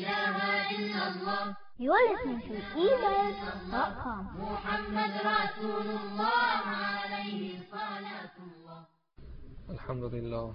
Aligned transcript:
إله 0.00 0.36
إلا 0.76 1.02
الله. 1.08 1.42
محمد 4.38 5.12
رسول 5.36 5.86
الله 6.00 6.62
عليه 6.92 7.42
صلاة 7.72 8.36
الله 8.46 8.80
الحمد 9.70 10.04
لله 10.14 10.54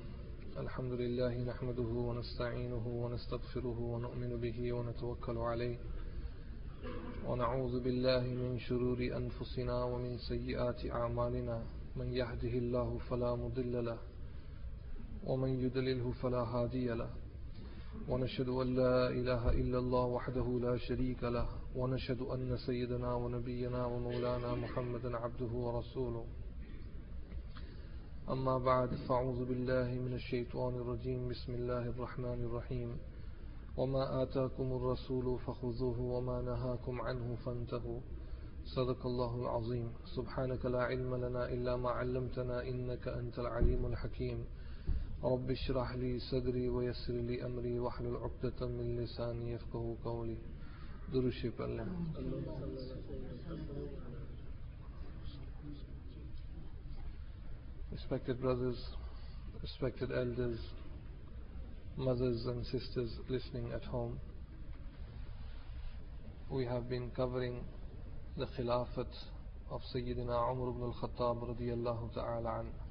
الحمد 0.58 0.94
لله 1.02 1.34
نحمده 1.52 1.92
ونستعينه 2.08 2.86
ونستغفره 2.88 3.80
ونؤمن 3.94 4.32
به 4.44 4.74
ونتوكل 4.74 5.38
عليه 5.38 5.78
ونعوذ 7.28 7.74
بالله 7.84 8.24
من 8.42 8.60
شرور 8.60 9.00
أنفسنا 9.22 9.84
ومن 9.84 10.18
سيئات 10.18 10.86
أعمالنا 10.92 11.58
من 11.96 12.14
يهده 12.14 12.54
الله 12.64 12.98
فلا 13.10 13.36
مضل 13.36 13.86
له 13.86 14.00
ومن 15.24 15.50
يدلله 15.66 16.12
فلا 16.12 16.44
هادي 16.54 16.88
له 16.88 17.10
ونشهد 18.10 18.50
أن 18.50 18.76
لا 18.76 19.10
إله 19.10 19.50
إلا 19.50 19.80
الله 19.80 20.06
وحده 20.06 20.60
لا 20.62 20.78
شريك 20.78 21.24
له 21.24 21.48
ونشهد 21.76 22.22
أن 22.22 22.58
سيدنا 22.58 23.14
ونبينا 23.14 23.86
ومولانا 23.86 24.56
محمدا 24.56 25.18
عبده 25.18 25.54
ورسوله. 25.54 26.26
أما 28.30 28.58
بعد 28.58 28.96
فأعوذ 28.96 29.46
بالله 29.46 29.90
من 29.94 30.14
الشيطان 30.14 30.76
الرجيم. 30.76 31.30
بسم 31.30 31.54
الله 31.54 31.90
الرحمن 31.90 32.44
الرحيم. 32.44 32.98
وما 33.78 34.24
آتاكم 34.24 34.74
الرسول 34.74 35.40
فخذوه 35.40 36.00
وما 36.00 36.42
نهاكم 36.42 37.02
عنه 37.02 37.36
فانتهوا. 37.36 38.00
صدق 38.66 39.06
الله 39.06 39.36
العظيم. 39.36 39.92
سبحانك 40.16 40.66
لا 40.66 40.82
علم 40.82 41.16
لنا 41.16 41.50
إلا 41.50 41.76
ما 41.78 41.90
علمتنا 41.90 42.68
إنك 42.68 43.08
أنت 43.08 43.40
العليم 43.40 43.86
الحكيم. 43.86 44.46
رب 45.24 45.52
اشرح 45.52 45.96
لي 45.96 46.20
صدري 46.20 46.70
ويسر 46.70 47.14
لي 47.14 47.46
أمري 47.46 47.80
واحلل 47.80 48.16
عقدة 48.16 48.68
من 48.68 49.00
لساني 49.00 49.52
يفقه 49.52 49.98
قولي 50.04 50.38
درشي 51.14 51.50
بالله 51.50 51.88
Respected 57.92 58.42
brothers, 58.42 58.80
respected 59.62 60.12
elders, 60.12 60.60
mothers 61.98 62.46
and 62.46 62.66
sisters 62.66 63.12
listening 63.28 63.72
at 63.74 63.84
home, 63.84 64.18
we 66.50 66.66
have 66.66 66.90
been 66.90 67.12
covering 67.12 67.66
the 68.38 68.46
Khilafat 68.46 69.14
of 69.70 69.82
Sayyidina 69.94 70.52
Umar 70.52 70.70
ibn 70.70 70.84
al-Khattab 70.84 71.56
radiyallahu 71.56 72.14
ta'ala 72.14 72.60
an. 72.62 72.91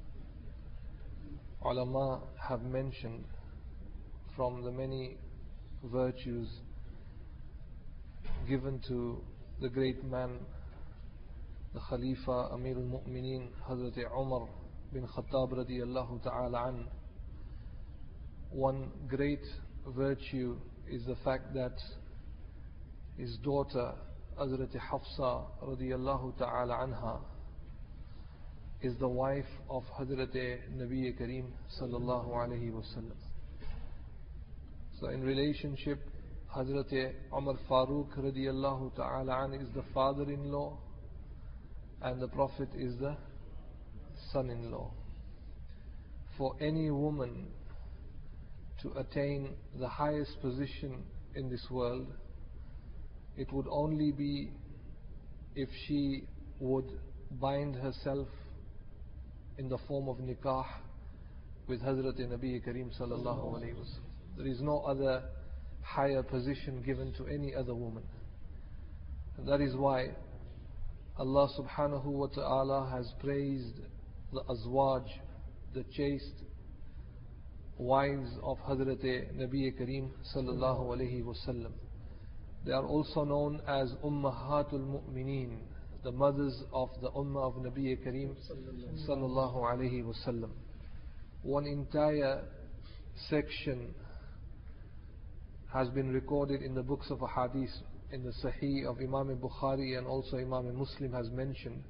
Ulama 1.63 2.23
have 2.49 2.63
mentioned 2.63 3.23
from 4.35 4.63
the 4.63 4.71
many 4.71 5.17
virtues 5.83 6.47
given 8.49 8.81
to 8.87 9.23
the 9.61 9.69
great 9.69 10.03
man, 10.03 10.39
the 11.75 11.79
Khalifa 11.87 12.49
Amir 12.53 12.75
al-Mu'mineen, 12.77 13.49
Hazrat 13.69 13.95
Umar 14.17 14.47
bin 14.91 15.05
Khattab 15.07 15.51
radiyallahu 15.51 16.23
ta'ala 16.23 16.69
an. 16.69 16.87
One 18.49 18.89
great 19.07 19.45
virtue 19.85 20.57
is 20.89 21.05
the 21.05 21.15
fact 21.23 21.53
that 21.53 21.77
his 23.17 23.37
daughter, 23.43 23.93
Hazrat 24.39 24.75
Hafsa 24.75 25.43
radiyallahu 25.63 26.39
ta'ala 26.39 26.73
anha, 26.87 27.21
is 28.83 28.97
the 28.99 29.07
wife 29.07 29.45
of 29.69 29.83
Hazrat 29.99 30.35
Nabi 30.75 31.15
Kareem 31.19 31.45
sallallahu 31.79 32.29
alayhi 32.29 32.71
wasallam. 32.71 33.17
So 34.99 35.09
in 35.09 35.21
relationship, 35.21 35.99
Hazrat 36.55 37.13
Umar 37.35 37.55
Farooq 37.69 38.17
radiyallahu 38.17 38.95
ta'ala 38.95 39.45
an 39.45 39.53
is 39.53 39.67
the 39.75 39.83
father-in-law 39.93 40.77
and 42.01 42.21
the 42.21 42.27
Prophet 42.27 42.69
is 42.75 42.97
the 42.99 43.15
son-in-law. 44.33 44.91
For 46.37 46.55
any 46.59 46.89
woman 46.89 47.47
to 48.81 48.91
attain 48.97 49.55
the 49.79 49.87
highest 49.87 50.41
position 50.41 51.03
in 51.35 51.49
this 51.49 51.65
world, 51.69 52.07
it 53.37 53.51
would 53.53 53.67
only 53.69 54.11
be 54.11 54.51
if 55.55 55.69
she 55.87 56.23
would 56.59 56.85
bind 57.39 57.75
herself 57.75 58.27
in 59.57 59.69
the 59.69 59.77
form 59.87 60.07
of 60.07 60.17
nikah 60.17 60.65
with 61.67 61.81
Hazrat 61.81 62.19
Nabi 62.19 62.65
Kareem 62.65 62.89
sallallahu 62.99 63.55
alayhi 63.55 63.75
wasallam. 63.75 64.37
There 64.37 64.47
is 64.47 64.61
no 64.61 64.79
other 64.79 65.23
higher 65.81 66.23
position 66.23 66.81
given 66.85 67.13
to 67.13 67.27
any 67.27 67.53
other 67.55 67.75
woman. 67.75 68.03
And 69.37 69.47
that 69.47 69.61
is 69.61 69.75
why 69.75 70.09
Allah 71.17 71.47
subhanahu 71.59 72.05
wa 72.05 72.27
ta'ala 72.27 72.89
has 72.91 73.11
praised 73.19 73.75
the 74.31 74.41
azwaj, 74.49 75.05
the 75.73 75.83
chaste 75.95 76.43
wives 77.77 78.29
of 78.43 78.57
Hazrat 78.59 79.03
Nabi 79.35 79.71
Kareem 79.79 80.09
sallallahu 80.35 80.95
alayhi 80.95 81.23
wasallam. 81.23 81.71
They 82.65 82.71
are 82.71 82.85
also 82.85 83.23
known 83.23 83.61
as 83.67 83.91
Ummahatul 84.03 84.85
Mu'mineen, 84.85 85.57
the 86.03 86.11
mothers 86.11 86.63
of 86.73 86.89
the 87.01 87.09
Ummah 87.11 87.47
of 87.47 87.53
Nabi 87.63 87.97
Kareem 88.05 88.35
sallallahu 89.07 89.57
alayhi 89.57 90.03
wasallam. 90.03 90.49
One 91.43 91.65
entire 91.67 92.43
section 93.29 93.93
has 95.73 95.89
been 95.89 96.11
recorded 96.11 96.61
in 96.61 96.73
the 96.73 96.83
books 96.83 97.09
of 97.11 97.19
Hadith, 97.19 97.71
in 98.11 98.23
the 98.23 98.33
Sahih 98.43 98.89
of 98.89 98.97
Imam 98.97 99.37
Bukhari 99.37 99.97
and 99.97 100.05
also 100.05 100.37
Imam 100.37 100.75
Muslim 100.77 101.13
has 101.13 101.29
mentioned 101.31 101.83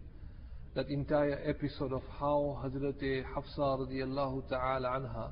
that 0.76 0.88
entire 0.90 1.42
episode 1.46 1.92
of 1.92 2.02
how 2.20 2.62
Hazrat 2.64 3.24
Hafsa 3.34 3.60
radiallahu 3.60 4.48
ta'ala 4.50 4.88
anha 4.88 5.32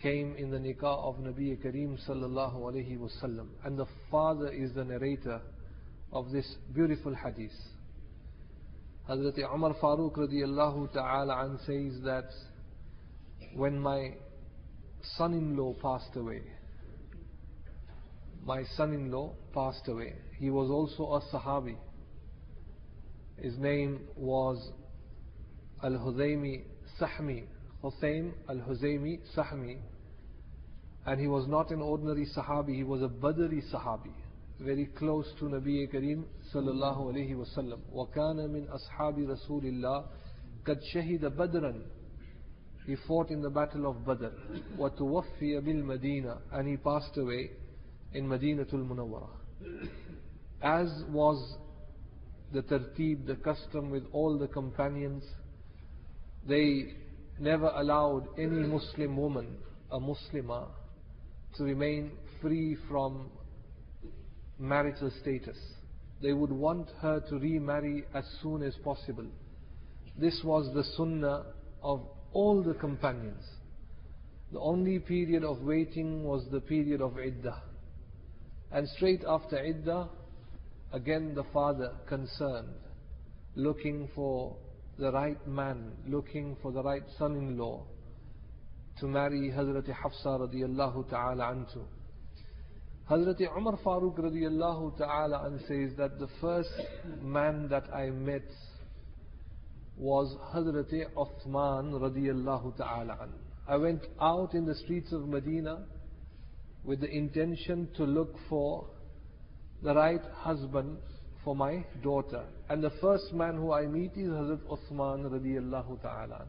came 0.00 0.36
in 0.36 0.50
the 0.50 0.58
nikah 0.58 0.82
of 0.82 1.16
Nabi 1.16 1.56
Kareem 1.62 1.98
sallallahu 2.08 2.56
alayhi 2.56 2.98
wasallam. 2.98 3.48
And 3.64 3.78
the 3.78 3.86
father 4.10 4.52
is 4.52 4.72
the 4.74 4.84
narrator 4.84 5.40
of 6.12 6.30
this 6.30 6.46
beautiful 6.74 7.14
hadith. 7.14 7.52
Hazrat 9.08 9.38
Umar 9.54 9.74
Farooq 9.74 10.16
radiallahu 10.16 10.92
ta'ala 10.92 11.44
an 11.44 11.58
says 11.66 12.02
that 12.04 12.28
when 13.54 13.78
my 13.78 14.14
son-in-law 15.16 15.74
passed 15.80 16.16
away, 16.16 16.42
my 18.44 18.62
son-in-law 18.76 19.32
passed 19.54 19.88
away. 19.88 20.14
He 20.38 20.50
was 20.50 20.70
also 20.70 21.14
a 21.14 21.36
Sahabi. 21.36 21.76
His 23.38 23.58
name 23.58 24.00
was 24.16 24.70
Al-Huzaymi 25.82 26.62
Sahmi, 27.00 27.44
Hussein 27.82 28.32
Al-Huzaymi 28.48 29.20
Sahmi. 29.36 29.78
And 31.06 31.20
he 31.20 31.26
was 31.28 31.46
not 31.46 31.70
an 31.70 31.80
ordinary 31.80 32.26
Sahabi, 32.36 32.74
he 32.74 32.82
was 32.82 33.02
a 33.02 33.08
Badri 33.08 33.62
Sahabi, 33.72 34.12
very 34.59 34.85
close 34.97 35.25
to 35.39 35.45
Nabi 35.45 35.91
Kareem 35.91 36.23
sallallahu 36.53 37.13
alayhi 37.13 37.35
wasallam. 37.35 37.79
وَكَانَ 37.95 38.37
مِنْ 38.49 38.67
أَصْحَابِ 38.67 39.17
رَسُولِ 39.17 39.63
اللَّهِ 39.63 40.05
قَدْ 40.65 40.79
شَهِدَ 40.93 41.23
بَدْرًا 41.35 41.81
He 42.85 42.95
fought 43.07 43.31
in 43.31 43.41
the 43.41 43.49
battle 43.49 43.89
of 43.89 44.05
Badr. 44.05 44.29
وَتُوَفِّيَ 44.77 45.61
بِالْمَدِينَةِ 45.61 46.37
And 46.51 46.67
he 46.67 46.77
passed 46.77 47.17
away 47.17 47.51
in 48.13 48.27
Madinatul 48.27 48.85
Munawwara. 48.87 49.29
As 50.61 50.89
was 51.09 51.57
the 52.53 52.61
tertib, 52.61 53.25
the 53.25 53.35
custom 53.35 53.89
with 53.89 54.03
all 54.11 54.37
the 54.37 54.47
companions, 54.47 55.23
they 56.47 56.93
never 57.39 57.71
allowed 57.75 58.27
any 58.37 58.67
Muslim 58.67 59.17
woman, 59.17 59.57
a 59.91 59.99
Muslimah, 59.99 60.67
to 61.55 61.63
remain 61.63 62.11
free 62.41 62.77
from 62.87 63.31
marital 64.58 65.10
status. 65.20 65.56
They 66.22 66.32
would 66.32 66.50
want 66.50 66.88
her 67.00 67.20
to 67.28 67.38
remarry 67.38 68.04
as 68.14 68.24
soon 68.42 68.62
as 68.62 68.74
possible. 68.82 69.26
This 70.18 70.40
was 70.44 70.72
the 70.74 70.84
sunnah 70.96 71.44
of 71.82 72.00
all 72.32 72.62
the 72.62 72.74
companions. 72.74 73.44
The 74.52 74.60
only 74.60 74.98
period 74.98 75.44
of 75.44 75.60
waiting 75.60 76.24
was 76.24 76.46
the 76.50 76.60
period 76.60 77.00
of 77.00 77.18
iddah. 77.18 77.62
And 78.72 78.88
straight 78.96 79.22
after 79.28 79.58
iddah, 79.58 80.08
again 80.92 81.34
the 81.34 81.44
father 81.52 81.92
concerned, 82.08 82.74
looking 83.54 84.08
for 84.14 84.56
the 84.98 85.12
right 85.12 85.46
man, 85.46 85.92
looking 86.06 86.56
for 86.62 86.72
the 86.72 86.82
right 86.82 87.02
son-in-law 87.18 87.82
to 89.00 89.06
marry 89.06 89.50
Hazrat 89.54 89.88
Hafsa 89.92 90.38
radiallahu 90.40 91.10
ta'ala 91.10 91.52
antu. 91.54 91.84
Hazrat 93.08 93.40
Umar 93.56 93.78
Farooq 93.84 94.18
radiallahu 94.18 94.98
ta'ala 94.98 95.46
an 95.46 95.60
says 95.68 95.96
that 95.96 96.18
the 96.18 96.26
first 96.40 96.72
man 97.22 97.68
that 97.68 97.84
I 97.94 98.10
met 98.10 98.42
was 99.96 100.36
Hazrat 100.52 100.92
Uthman 101.14 101.92
radiallahu 101.92 102.76
ta'ala 102.76 103.16
an. 103.22 103.32
I 103.68 103.76
went 103.76 104.02
out 104.20 104.54
in 104.54 104.66
the 104.66 104.74
streets 104.74 105.12
of 105.12 105.28
Medina 105.28 105.84
with 106.82 107.00
the 107.00 107.08
intention 107.08 107.88
to 107.96 108.02
look 108.02 108.34
for 108.48 108.88
the 109.84 109.94
right 109.94 110.22
husband 110.34 110.98
for 111.44 111.54
my 111.54 111.84
daughter. 112.02 112.44
And 112.68 112.82
the 112.82 112.90
first 113.00 113.32
man 113.32 113.54
who 113.54 113.72
I 113.72 113.86
meet 113.86 114.16
is 114.16 114.30
Hazrat 114.30 114.62
Uthman 114.62 115.30
radiallahu 115.30 116.02
ta'ala. 116.02 116.44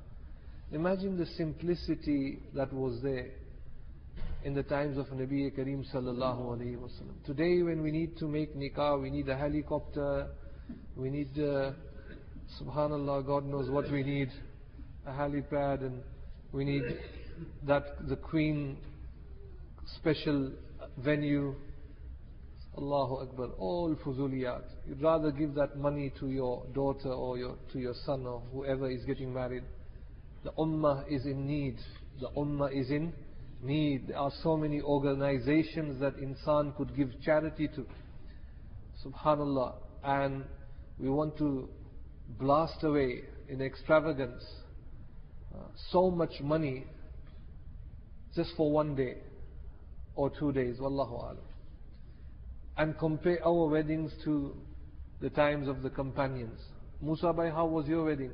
Imagine 0.71 1.17
the 1.17 1.27
simplicity 1.37 2.39
that 2.55 2.73
was 2.73 2.99
there 3.03 3.29
in 4.47 4.53
the 4.53 4.63
times 4.63 4.97
of 4.97 5.07
Nabi 5.07 5.53
Kareem 5.53 5.83
sallallahu 5.93 6.55
alayhi 6.55 6.77
wasallam. 6.77 7.21
Today 7.25 7.61
when 7.63 7.83
we 7.83 7.91
need 7.91 8.15
to 8.17 8.29
make 8.29 8.55
nikah, 8.55 9.01
we 9.01 9.09
need 9.09 9.27
a 9.27 9.35
helicopter, 9.35 10.29
we 10.95 11.09
need, 11.09 11.37
uh, 11.37 11.71
subhanallah, 12.61 13.25
God 13.25 13.45
knows 13.45 13.69
what 13.69 13.91
we 13.91 14.03
need, 14.03 14.29
a 15.05 15.11
helipad 15.11 15.81
and 15.81 16.01
we 16.53 16.63
need 16.63 16.81
that, 17.63 18.07
the 18.07 18.15
queen 18.15 18.77
special 19.97 20.53
venue. 20.99 21.53
Allahu 22.77 23.27
Akbar, 23.27 23.49
all 23.57 23.97
fuzuliyat. 24.05 24.63
You'd 24.87 25.01
rather 25.01 25.29
give 25.31 25.55
that 25.55 25.75
money 25.77 26.13
to 26.21 26.29
your 26.29 26.65
daughter 26.73 27.11
or 27.11 27.37
your, 27.37 27.57
to 27.73 27.79
your 27.79 27.95
son 28.05 28.25
or 28.25 28.41
whoever 28.53 28.89
is 28.89 29.03
getting 29.03 29.33
married. 29.33 29.63
The 30.45 30.51
ummah 30.51 31.03
is 31.11 31.25
in 31.25 31.45
need. 31.45 31.79
The 32.21 32.29
ummah 32.29 32.71
is 32.71 32.89
in 32.91 33.11
need. 33.61 34.09
There 34.09 34.17
are 34.17 34.31
so 34.43 34.57
many 34.57 34.81
organizations 34.81 35.99
that 35.99 36.17
insan 36.17 36.75
could 36.75 36.95
give 36.95 37.09
charity 37.21 37.67
to. 37.69 37.85
Subhanallah. 39.05 39.75
And 40.03 40.45
we 40.99 41.09
want 41.09 41.37
to 41.37 41.69
blast 42.39 42.83
away 42.83 43.23
in 43.49 43.61
extravagance 43.61 44.43
uh, 45.53 45.59
so 45.91 46.11
much 46.11 46.41
money 46.41 46.85
just 48.35 48.51
for 48.55 48.71
one 48.71 48.95
day 48.95 49.15
or 50.15 50.29
two 50.29 50.51
days. 50.51 50.77
Wallahu 50.79 51.23
alam. 51.23 51.37
And 52.77 52.97
compare 52.97 53.43
our 53.45 53.67
weddings 53.67 54.11
to 54.23 54.55
the 55.19 55.29
times 55.29 55.67
of 55.67 55.81
the 55.81 55.89
companions. 55.89 56.59
Musa 57.01 57.33
Bhai, 57.33 57.49
how 57.49 57.65
was 57.65 57.87
your 57.87 58.05
wedding? 58.05 58.31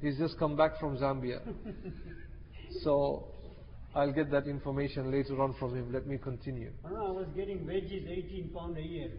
He's 0.00 0.16
just 0.16 0.38
come 0.38 0.56
back 0.56 0.78
from 0.78 0.96
Zambia. 0.96 1.40
so 2.82 3.26
I'll 3.94 4.12
get 4.12 4.30
that 4.30 4.46
information 4.46 5.10
later 5.10 5.40
on 5.42 5.54
from 5.58 5.74
him. 5.74 5.92
Let 5.92 6.06
me 6.06 6.18
continue. 6.18 6.70
I, 6.84 6.88
I 6.88 7.10
was 7.10 7.26
getting 7.34 7.66
wages 7.66 8.04
18 8.08 8.50
pound 8.54 8.76
a 8.76 8.82
year. 8.82 9.10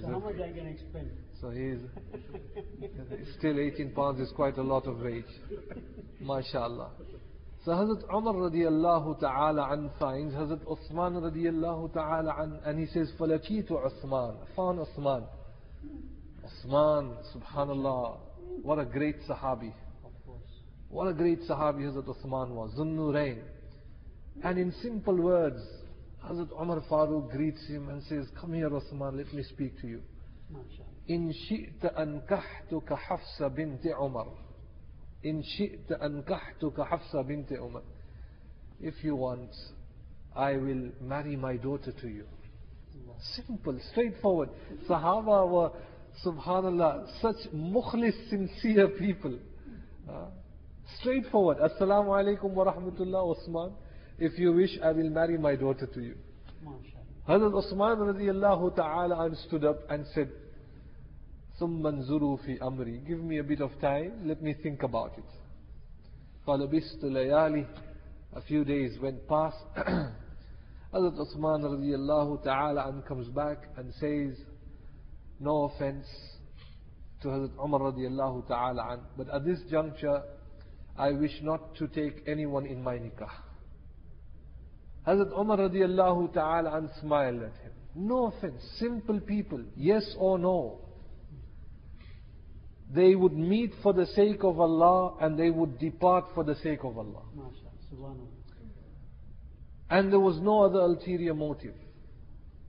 So, 0.00 0.06
how 0.08 0.18
much 0.18 0.36
I 0.36 0.52
can 0.52 0.66
expend? 0.66 1.10
So 1.40 1.50
he's 1.50 1.78
still 3.38 3.58
18 3.58 3.92
pounds 3.94 4.20
is 4.20 4.32
quite 4.34 4.56
a 4.58 4.62
lot 4.62 4.86
of 4.86 5.00
wage. 5.00 5.24
MashaAllah. 6.22 6.90
So 7.64 7.72
Hazrat 7.72 8.02
Umar 8.12 8.34
radiallahu 8.34 9.20
ta'ala 9.20 9.72
an 9.72 9.90
finds 9.98 10.34
Hazrat 10.34 10.64
Uthman 10.64 11.14
radiallahu 11.22 11.92
ta'ala 11.92 12.34
an 12.38 12.60
and 12.64 12.78
he 12.78 12.86
says, 12.86 13.10
Falakitu 13.18 13.70
Uthman. 13.70 14.36
I 14.42 14.56
found 14.56 14.78
Uthman. 14.78 15.26
Uthman, 16.44 17.16
subhanallah. 17.34 18.18
What 18.62 18.78
a 18.78 18.84
great 18.84 19.16
sahabi. 19.28 19.72
What 20.88 21.08
a 21.08 21.12
great 21.12 21.40
sahabi 21.42 21.82
Hazrat 21.82 22.06
Uthman 22.06 22.50
was. 22.50 22.72
Zunnurain. 22.76 23.38
And 24.43 24.57
in 24.59 24.73
simple 24.81 25.15
words, 25.15 25.61
Hazrat 26.25 26.49
Umar 26.61 26.81
Farooq 26.89 27.31
greets 27.31 27.65
him 27.67 27.89
and 27.89 28.03
says, 28.03 28.25
Come 28.39 28.53
here 28.53 28.69
Uthman, 28.69 29.17
let 29.17 29.33
me 29.33 29.43
speak 29.43 29.79
to 29.81 29.87
you. 29.87 30.01
MashaAllah. 30.53 30.97
إن 31.09 31.31
شئت 31.33 31.85
أنكحتك 31.85 32.93
حفصة 32.93 33.47
بنت 33.47 33.87
عمر 33.87 34.27
إن 35.25 35.43
شئت 35.43 35.91
أنكحتك 35.91 36.81
حفصة 36.81 37.21
بنت 37.21 37.53
عمر 37.53 37.81
If 38.79 39.03
you 39.03 39.15
want, 39.15 39.49
I 40.35 40.53
will 40.57 40.91
marry 41.01 41.35
my 41.35 41.57
daughter 41.57 41.91
to 41.91 42.07
you. 42.07 42.25
Simple, 43.35 43.79
straightforward. 43.91 44.49
Sahaba 44.87 45.49
were, 45.49 45.71
subhanallah, 46.23 47.07
such 47.21 47.51
mukhlis, 47.55 48.13
sincere 48.29 48.89
people. 48.89 49.39
Uh, 50.07 50.25
straightforward. 50.99 51.57
Assalamu 51.57 52.09
alaikum 52.09 52.51
wa 52.51 52.71
rahmatullah 52.71 53.35
Usman. 53.35 53.71
If 54.21 54.37
you 54.39 54.53
wish, 54.53 54.77
I 54.83 54.91
will 54.91 55.09
marry 55.09 55.37
my 55.37 55.55
daughter 55.55 55.85
to 55.85 56.01
you. 56.01 56.15
MashaAllah. 56.65 56.97
Hazrat 57.29 57.57
Usman 57.57 58.15
radiallahu 58.15 58.75
ta'ala 58.75 59.25
an 59.25 59.35
stood 59.47 59.63
up 59.65 59.79
and 59.89 60.05
said, 60.13 60.31
ثم 61.59 61.87
انظروا 61.87 62.37
في 62.37 62.61
أمري 62.61 63.07
Give 63.07 63.19
me 63.19 63.39
a 63.39 63.43
bit 63.43 63.61
of 63.61 63.71
time, 63.81 64.27
let 64.27 64.41
me 64.41 64.53
think 64.53 64.83
about 64.83 65.17
it. 65.17 65.23
فلبست 66.47 67.03
ليالي 67.03 67.65
A 68.33 68.41
few 68.41 68.63
days 68.63 68.97
went 69.01 69.27
past. 69.27 69.57
Hazrat 70.93 71.19
Usman 71.19 71.63
radiallahu 71.63 72.43
ta'ala 72.43 72.87
an 72.87 73.01
comes 73.07 73.27
back 73.29 73.57
and 73.77 73.93
says, 73.99 74.37
No 75.39 75.65
offense 75.65 76.05
to 77.21 77.29
Hazrat 77.29 77.63
Umar 77.63 77.79
radiallahu 77.91 78.47
ta'ala 78.47 78.93
an, 78.93 78.99
but 79.17 79.27
at 79.33 79.43
this 79.43 79.59
juncture, 79.69 80.21
I 80.97 81.11
wish 81.11 81.33
not 81.41 81.75
to 81.75 81.87
take 81.87 82.23
anyone 82.27 82.65
in 82.65 82.83
my 82.83 82.95
nikah. 82.95 83.31
Hazrat 85.06 85.38
Umar 85.38 85.58
radiallahu 85.58 86.32
ta'ala 86.32 86.76
an 86.76 86.90
smiled 87.00 87.42
at 87.42 87.56
him. 87.62 87.72
No 87.94 88.26
offense, 88.26 88.62
simple 88.78 89.20
people, 89.20 89.62
yes 89.76 90.14
or 90.18 90.38
no. 90.38 90.78
They 92.94 93.14
would 93.14 93.32
meet 93.32 93.72
for 93.82 93.92
the 93.92 94.06
sake 94.06 94.44
of 94.44 94.60
Allah 94.60 95.16
and 95.20 95.38
they 95.38 95.50
would 95.50 95.78
depart 95.78 96.26
for 96.34 96.44
the 96.44 96.54
sake 96.56 96.84
of 96.84 96.98
Allah. 96.98 97.22
And 99.90 100.12
there 100.12 100.20
was 100.20 100.38
no 100.40 100.62
other 100.62 100.80
ulterior 100.80 101.34
motive. 101.34 101.74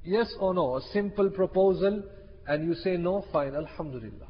Yes 0.04 0.34
or 0.40 0.54
no, 0.54 0.78
a 0.78 0.82
simple 0.92 1.30
proposal 1.30 2.04
and 2.48 2.66
you 2.66 2.76
say 2.76 2.98
no, 2.98 3.26
fine, 3.32 3.56
Alhamdulillah. 3.56 4.28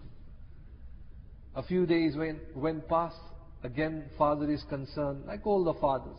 A 1.55 1.63
few 1.63 1.85
days 1.85 2.15
went, 2.15 2.39
went 2.55 2.87
past, 2.87 3.17
again 3.63 4.05
father 4.17 4.49
is 4.51 4.63
concerned, 4.69 5.25
like 5.25 5.45
all 5.45 5.63
the 5.63 5.73
fathers. 5.75 6.17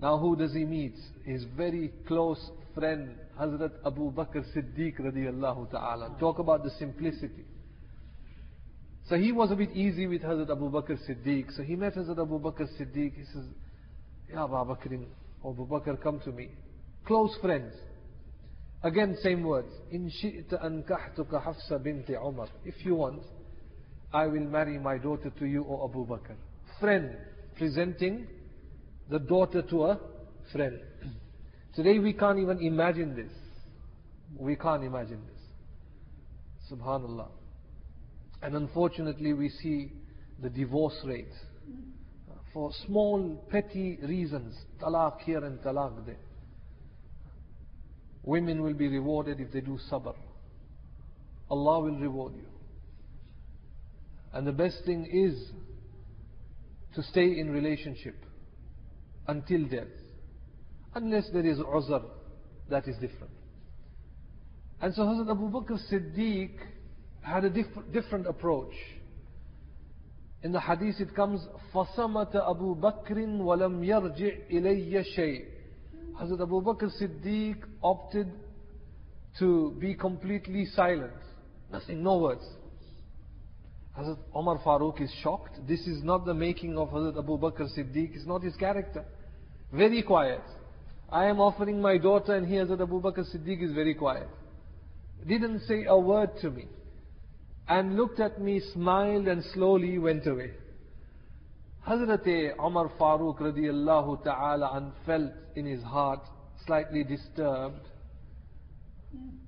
Now 0.00 0.18
who 0.18 0.36
does 0.36 0.52
he 0.52 0.64
meet? 0.64 0.94
His 1.24 1.44
very 1.56 1.92
close 2.06 2.38
friend, 2.74 3.16
Hazrat 3.38 3.72
Abu 3.84 4.12
Bakr 4.12 4.44
Siddiq 4.54 5.00
radiallahu 5.00 5.70
ta'ala. 5.70 6.16
Talk 6.20 6.38
about 6.38 6.62
the 6.62 6.70
simplicity. 6.78 7.44
So 9.08 9.16
he 9.16 9.32
was 9.32 9.50
a 9.50 9.56
bit 9.56 9.70
easy 9.70 10.06
with 10.06 10.22
Hazrat 10.22 10.50
Abu 10.50 10.70
Bakr 10.70 10.98
Siddiq. 11.08 11.56
So 11.56 11.62
he 11.62 11.74
met 11.74 11.94
Hazrat 11.94 12.20
Abu 12.20 12.38
Bakr 12.38 12.68
Siddiq. 12.78 13.14
He 13.16 13.24
says, 13.32 13.44
Ya 14.32 14.44
Abu 14.44 14.54
Bakr, 14.54 15.04
Abu 15.44 15.66
Bakr, 15.66 16.00
come 16.00 16.20
to 16.20 16.30
me. 16.30 16.50
Close 17.06 17.36
friends. 17.40 17.74
Again, 18.82 19.16
same 19.22 19.42
words. 19.42 19.72
In 19.90 20.10
shi'ta 20.22 20.62
ankahtuka 20.64 21.42
Hafsa 21.42 21.82
binti 21.82 22.14
Umar. 22.14 22.48
If 22.64 22.84
you 22.84 22.94
want, 22.94 23.22
I 24.12 24.26
will 24.26 24.44
marry 24.44 24.78
my 24.78 24.98
daughter 24.98 25.30
to 25.38 25.46
you, 25.46 25.64
O 25.68 25.88
Abu 25.88 26.06
Bakr. 26.06 26.36
Friend, 26.78 27.16
presenting 27.56 28.26
the 29.08 29.18
daughter 29.18 29.62
to 29.62 29.84
a 29.84 29.98
friend. 30.52 30.80
Today 31.74 31.98
we 31.98 32.12
can't 32.12 32.38
even 32.38 32.60
imagine 32.60 33.14
this. 33.16 33.32
We 34.38 34.56
can't 34.56 34.84
imagine 34.84 35.22
this. 35.26 36.72
Subhanallah. 36.72 37.28
And 38.42 38.54
unfortunately 38.54 39.32
we 39.32 39.48
see 39.48 39.92
the 40.42 40.50
divorce 40.50 40.98
rate. 41.04 41.32
For 42.52 42.70
small, 42.86 43.46
petty 43.50 43.98
reasons. 44.02 44.54
Talaq 44.80 45.20
here 45.20 45.44
and 45.44 45.58
talaq 45.60 46.04
there. 46.06 46.16
Women 48.24 48.62
will 48.62 48.74
be 48.74 48.88
rewarded 48.88 49.40
if 49.40 49.52
they 49.52 49.60
do 49.60 49.78
sabr. 49.90 50.14
Allah 51.50 51.80
will 51.80 51.98
reward 51.98 52.34
you. 52.34 52.48
And 54.34 54.46
the 54.46 54.52
best 54.52 54.84
thing 54.84 55.06
is 55.10 55.50
to 56.94 57.02
stay 57.02 57.38
in 57.38 57.50
relationship 57.50 58.14
until 59.27 59.65
death. 59.67 59.87
Unless 60.95 61.29
there 61.33 61.45
is 61.45 61.57
uzr, 61.59 62.03
that 62.69 62.87
is 62.87 62.95
different. 62.95 63.33
And 64.81 64.93
so 64.93 65.03
Hazrat 65.03 65.31
Abu 65.31 65.49
Bakr 65.49 65.79
Siddiq 65.91 66.51
had 67.21 67.45
a 67.45 67.49
diff- 67.49 67.91
different 67.91 68.27
approach. 68.27 68.73
In 70.43 70.51
the 70.51 70.59
hadith 70.59 70.99
it 70.99 71.15
comes, 71.15 71.39
فَصَمَتَ 71.73 72.35
أَبُو 72.35 72.79
بَكْرٍ 72.81 73.15
وَلَمْ 73.39 73.81
يَرْجِعْ 73.81 74.51
إِلَيَّ 74.51 75.03
شَيْءٍ 75.17 75.45
Hazrat 76.19 76.41
Abu 76.41 76.61
Bakr 76.61 76.89
Siddiq 77.01 77.63
opted 77.81 78.29
to 79.39 79.75
be 79.79 79.95
completely 79.95 80.65
silent. 80.75 81.13
Nothing, 81.71 82.03
no 82.03 82.17
words. 82.17 82.43
Hazrat 83.97 84.17
Omar 84.35 84.59
Farooq 84.59 85.01
is 85.01 85.11
shocked. 85.23 85.65
This 85.67 85.79
is 85.87 86.03
not 86.03 86.25
the 86.25 86.33
making 86.33 86.77
of 86.77 86.89
Hazrat 86.89 87.17
Abu 87.17 87.37
Bakr 87.37 87.67
Siddiq, 87.75 88.15
it's 88.15 88.27
not 88.27 88.43
his 88.43 88.55
character. 88.57 89.05
Very 89.72 90.02
quiet. 90.02 90.42
I 91.10 91.26
am 91.26 91.40
offering 91.40 91.80
my 91.80 91.98
daughter 91.98 92.34
and 92.34 92.46
he 92.46 92.54
Hazrat 92.54 92.80
Abu 92.80 93.00
Bakr 93.00 93.24
Siddiq 93.34 93.62
is 93.62 93.72
very 93.72 93.94
quiet. 93.94 94.28
Didn't 95.26 95.60
say 95.60 95.84
a 95.84 95.98
word 95.98 96.30
to 96.42 96.50
me. 96.50 96.66
And 97.68 97.96
looked 97.96 98.20
at 98.20 98.40
me, 98.40 98.60
smiled 98.72 99.28
and 99.28 99.42
slowly 99.52 99.98
went 99.98 100.26
away. 100.26 100.52
Hazrat 101.86 102.26
Umar 102.58 102.90
Farooq 102.98 103.38
radiallahu 103.40 104.24
ta'ala 104.24 104.70
an 104.74 104.92
felt 105.04 105.32
in 105.56 105.66
his 105.66 105.82
heart 105.82 106.20
slightly 106.66 107.04
disturbed 107.04 107.86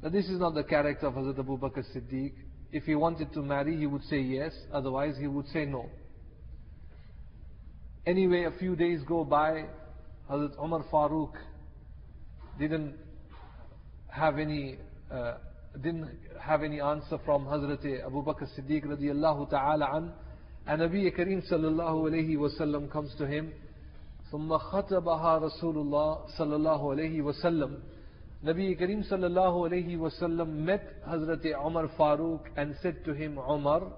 that 0.03 0.13
this 0.13 0.27
is 0.27 0.39
not 0.39 0.55
the 0.55 0.65
character 0.65 1.07
of 1.07 1.15
Hazrat 1.15 1.39
Abu 1.39 1.59
Bakr 1.59 1.85
Siddiq. 1.95 2.33
If 2.73 2.85
he 2.85 2.95
wanted 2.95 3.33
to 3.33 3.43
marry, 3.43 3.77
he 3.77 3.87
would 3.87 4.05
say 4.05 4.21
yes, 4.21 4.53
otherwise 4.73 5.17
he 5.19 5.27
would 5.27 5.47
say 5.49 5.65
no. 5.65 5.87
Anyway, 8.07 8.45
a 8.45 8.53
few 8.53 8.77
days 8.77 9.01
go 9.07 9.25
by, 9.25 9.67
Hazrat 10.30 10.62
Umar 10.64 10.84
Farooq 10.92 11.34
didn't 12.60 12.96
have 14.08 14.40
any 14.40 14.78
uh, 15.12 15.34
didn't 15.76 16.10
have 16.40 16.64
any 16.64 16.82
answer 16.82 17.18
from 17.26 17.46
Hazrat 17.46 18.06
Abu 18.06 18.24
Bakr 18.24 18.48
Siddiq 18.58 18.86
radiallahu 18.86 19.50
ta'ala 19.50 19.90
an. 19.94 20.14
And 20.68 20.82
Nabi 20.82 21.16
Kareem 21.16 21.44
sallallahu 21.52 22.10
alayhi 22.10 22.38
wasallam 22.38 22.92
comes 22.92 23.14
to 23.18 23.28
him. 23.28 23.54
ثم 24.32 24.58
خطبها 24.58 25.38
رسول 25.38 25.78
الله 25.78 26.18
صلى 26.40 26.56
الله 26.56 26.92
عليه 26.92 27.22
وسلم 27.22 27.80
Nabi 28.46 28.80
Kareem 28.80 29.08
sallallahu 29.10 29.70
alayhi 29.70 29.98
wasallam 29.98 30.66
met 30.66 31.04
Hazrat 31.08 31.44
Umar 31.66 31.88
Farooq 31.98 32.42
and 32.56 32.76
said 32.82 33.04
to 33.06 33.14
him, 33.14 33.40
Umar, 33.40 33.92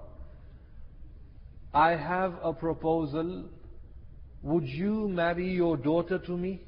I 1.74 1.92
have 1.92 2.34
a 2.42 2.54
proposal. 2.54 3.50
would 4.43 4.65
you 4.67 5.09
marry 5.09 5.53
your 5.53 5.77
daughter 5.77 6.19
to 6.19 6.37
me? 6.37 6.61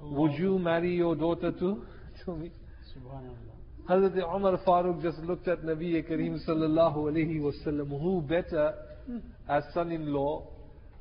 Would 0.00 0.32
you 0.32 0.58
marry 0.58 0.94
your 0.94 1.14
daughter 1.14 1.52
to, 1.52 1.84
to 2.24 2.36
me? 2.36 2.50
Subhanallah. 2.96 3.52
Hazrat 3.88 4.34
Umar 4.34 4.58
Farooq 4.58 5.02
just 5.02 5.18
looked 5.18 5.48
at 5.48 5.62
Nabi 5.62 6.08
Kareem 6.08 6.38
sallallahu 6.48 6.96
alayhi 7.10 7.40
wasallam. 7.40 7.88
Who 8.00 8.22
better 8.22 8.74
as 9.48 9.64
son-in-law 9.74 10.46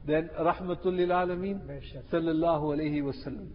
than 0.05 0.29
Rahmatul 0.39 0.95
lil 0.95 1.09
Alameen 1.09 1.61
sallallahu 2.11 2.75
alayhi 2.75 3.01
wasallam. 3.03 3.49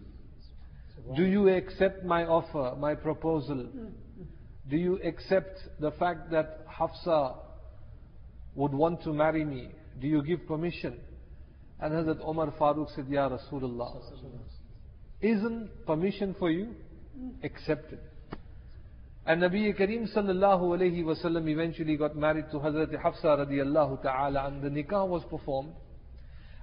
Do 1.15 1.23
you 1.23 1.49
accept 1.49 2.03
my 2.03 2.23
offer, 2.25 2.75
my 2.77 2.95
proposal? 2.95 3.67
Do 4.69 4.77
you 4.77 4.99
accept 5.03 5.59
the 5.79 5.91
fact 5.91 6.31
that 6.31 6.65
Hafsa 6.67 7.35
would 8.55 8.73
want 8.73 9.03
to 9.03 9.13
marry 9.13 9.45
me? 9.45 9.69
Do 9.99 10.07
you 10.07 10.21
give 10.23 10.45
permission? 10.47 10.99
And 11.79 11.93
Hazrat 11.93 12.19
Omar 12.23 12.53
Farooq 12.59 12.95
said, 12.95 13.07
Ya 13.07 13.29
Rasulullah, 13.29 14.01
isn't 15.21 15.85
permission 15.85 16.35
for 16.39 16.49
you? 16.49 16.75
Accepted. 17.43 17.99
And 19.25 19.41
Nabi 19.41 19.77
Kareem 19.77 20.11
sallallahu 20.15 20.77
alayhi 20.77 21.03
wasallam 21.03 21.49
eventually 21.49 21.97
got 21.97 22.15
married 22.15 22.45
to 22.51 22.57
Hazrat 22.57 22.95
Hafsa 23.01 23.45
radiallahu 23.45 24.01
ta'ala 24.01 24.47
and 24.47 24.61
the 24.61 24.69
nikah 24.69 25.07
was 25.07 25.21
performed. 25.29 25.73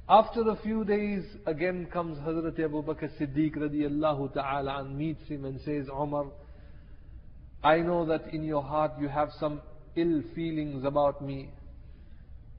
After 0.08 0.40
a 0.48 0.56
few 0.56 0.84
days, 0.84 1.24
again 1.46 1.86
comes 1.92 2.18
Hazrat 2.18 2.58
Abu 2.58 2.82
Bakr 2.82 3.10
Siddiq 3.20 3.56
radiallahu 3.56 4.32
ta'ala 4.34 4.80
and 4.80 4.96
meets 4.96 5.28
him 5.28 5.44
and 5.44 5.60
says, 5.60 5.86
Omar, 5.92 6.26
I 7.62 7.78
know 7.78 8.06
that 8.06 8.32
in 8.32 8.44
your 8.44 8.62
heart 8.62 8.92
you 9.00 9.08
have 9.08 9.28
some 9.38 9.60
ill 9.94 10.22
feelings 10.34 10.84
about 10.84 11.22
me. 11.22 11.50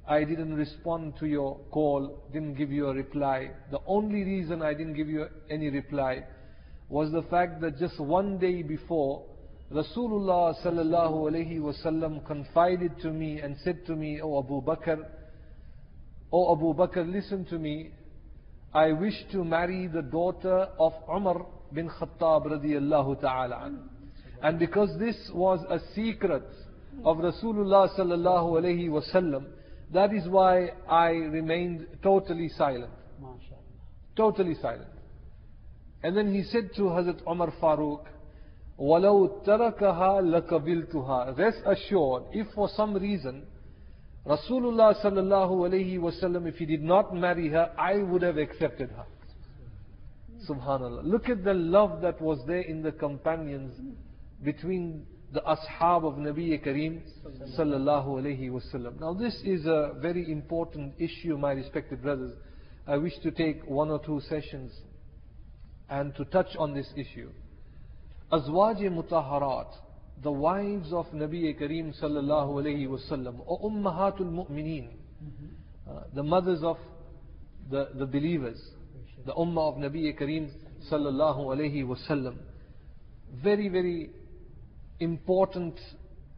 I 0.08 0.24
didn't 0.24 0.56
respond 0.56 1.14
to 1.20 1.26
your 1.26 1.58
call, 1.72 2.24
didn't 2.32 2.56
give 2.56 2.72
you 2.72 2.88
a 2.88 2.94
reply. 2.94 3.50
The 3.72 3.80
only 3.88 4.24
reason 4.24 4.62
I 4.62 4.74
didn't 4.74 4.94
give 4.94 5.10
you 5.10 5.26
any 5.50 5.70
reply 5.70 6.24
was 6.90 7.12
the 7.12 7.24
fact 7.24 7.60
that 7.62 7.80
just 7.80 8.00
one 8.00 8.38
day 8.38 8.62
before, 8.62 9.24
Rasulullah 9.72 10.54
sallallahu 10.64 11.32
alayhi 11.32 11.60
wasallam 11.60 12.24
confided 12.28 12.92
to 13.02 13.10
me 13.10 13.40
and 13.40 13.58
said 13.64 13.84
to 13.88 13.96
me, 13.96 14.22
O 14.22 14.38
Abu 14.40 14.62
Bakr, 14.62 15.04
O 16.32 16.54
Abu 16.54 16.76
Bakr, 16.76 17.12
listen 17.12 17.46
to 17.46 17.58
me. 17.58 17.90
I 18.76 18.92
wish 18.92 19.16
to 19.32 19.44
marry 19.44 19.88
the 19.88 20.04
daughter 20.04 20.68
of 20.78 20.94
Umar 21.12 21.48
bin 21.74 21.90
Khattab 21.90 22.46
radiallahu 22.46 23.22
ta'ala 23.22 23.66
an. 23.66 23.90
And 24.44 24.60
because 24.60 24.90
this 25.00 25.16
was 25.34 25.66
a 25.68 25.80
secret 25.96 26.44
of 27.04 27.18
Rasulullah 27.18 27.90
sallallahu 27.98 28.62
alayhi 28.62 28.90
wasallam, 28.90 29.46
that 29.93 30.15
is 30.15 30.29
why 30.29 30.71
I 30.89 31.09
remained 31.11 31.87
totally 32.03 32.49
silent. 32.49 32.93
MashaAllah. 33.23 34.17
Totally 34.17 34.55
silent. 34.61 34.89
And 36.03 36.17
then 36.17 36.33
he 36.33 36.45
said 36.45 36.71
to 36.77 36.83
Hazrat 36.83 37.21
Umar 37.29 37.53
Farooq, 37.61 38.05
وَلَوْ 38.79 39.45
تَرَكَهَا 39.45 40.49
لَقَبِلْتُهَا 40.49 41.37
Rest 41.37 41.59
assured, 41.67 42.25
if 42.33 42.47
for 42.55 42.69
some 42.75 42.95
reason 42.95 43.47
Rasulullah 44.27 44.95
sallallahu 45.03 45.69
alayhi 45.69 45.99
wasallam, 45.99 46.47
if 46.47 46.57
he 46.57 46.67
did 46.67 46.83
not 46.83 47.15
marry 47.15 47.49
her, 47.49 47.73
I 47.79 47.99
would 47.99 48.23
have 48.23 48.39
accepted 48.39 48.91
her. 48.91 49.07
Subhanallah. 50.49 51.05
Look 51.05 51.29
at 51.29 51.45
the 51.45 51.55
love 51.55 52.01
that 52.03 52.21
was 52.21 52.39
there 52.47 52.61
in 52.63 52.83
the 52.83 52.93
companions 52.93 53.75
between 54.43 55.07
the 55.36 55.42
ashab 55.42 56.06
of 56.06 56.16
Nabi 56.16 56.58
Kareem 56.66 57.02
sallallahu 57.60 58.08
alayhi 58.08 58.50
wasallam. 58.50 59.02
Now 59.02 59.14
this 59.14 59.36
is 59.44 59.66
a 59.66 59.92
very 60.00 60.32
important 60.32 60.94
issue, 60.98 61.38
my 61.38 61.52
respected 61.52 62.02
brothers. 62.02 62.32
I 62.88 62.96
wish 62.96 63.12
to 63.22 63.32
take 63.32 63.62
one 63.68 63.92
or 63.92 64.00
two 64.00 64.22
sessions 64.30 64.72
and 65.90 66.16
to 66.16 66.24
touch 66.26 66.56
on 66.58 66.74
this 66.74 66.88
issue. 66.96 67.30
Azwaj 68.32 68.80
mutaharat, 68.80 69.68
the 70.24 70.32
wives 70.32 70.94
of 70.94 71.08
Nabi 71.08 71.54
Kareem 71.60 71.94
sallallahu 72.02 72.54
alayhi 72.64 72.88
wasallam, 72.88 73.42
or 73.46 73.60
ummahatul 73.60 74.32
mu'mineen, 74.32 74.88
uh, 75.86 76.04
the 76.14 76.24
mothers 76.24 76.64
of 76.64 76.78
the, 77.70 77.90
the 77.96 78.06
believers, 78.06 78.62
the 79.26 79.34
ummah 79.34 79.74
of 79.74 79.92
Nabi 79.92 80.18
Kareem 80.18 80.50
sallallahu 80.90 81.48
alayhi 81.48 81.84
wasallam. 81.86 82.38
Very, 83.44 83.68
very 83.68 84.12
important 85.00 85.80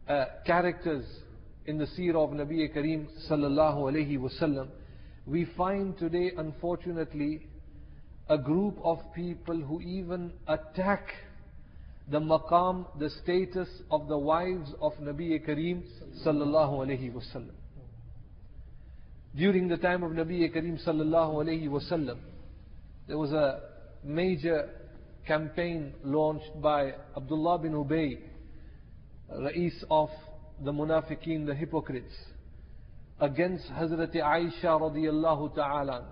uh, 0.08 0.24
characters 0.46 1.04
in 1.66 1.78
the 1.78 1.86
seerah 1.86 2.24
of 2.24 2.30
Nabi 2.30 2.74
Kareem 2.74 3.06
sallallahu 3.30 3.92
alayhi 3.92 4.18
wasallam. 4.18 4.68
We 5.26 5.46
find 5.56 5.96
today, 5.98 6.32
unfortunately, 6.36 7.46
a 8.28 8.38
group 8.38 8.78
of 8.82 8.98
people 9.14 9.60
who 9.60 9.80
even 9.82 10.32
attack 10.46 11.08
the 12.10 12.18
maqam, 12.18 12.86
the 12.98 13.10
status 13.22 13.68
of 13.90 14.08
the 14.08 14.16
wives 14.16 14.70
of 14.80 14.92
Nabi 14.94 15.46
Kareem 15.46 15.82
sallallahu 16.26 16.86
alayhi 16.86 17.12
wasallam. 17.12 17.52
During 19.36 19.68
the 19.68 19.76
time 19.76 20.02
of 20.02 20.12
Nabi 20.12 20.50
Kareem 20.54 20.82
sallallahu 20.86 21.44
alayhi 21.44 21.68
wasallam, 21.68 22.18
there 23.06 23.18
was 23.18 23.32
a 23.32 23.60
major 24.02 24.70
campaign 25.26 25.92
launched 26.02 26.60
by 26.62 26.94
Abdullah 27.16 27.58
bin 27.58 27.72
Ubay, 27.72 28.18
Rais 29.30 29.84
of 29.90 30.10
the 30.64 30.72
Munafiqeen, 30.72 31.46
the 31.46 31.54
hypocrites, 31.54 32.14
against 33.20 33.68
Hazrat 33.70 34.14
Aisha 34.14 34.64
radiyallahu 34.64 35.54
ta'ala. 35.54 36.06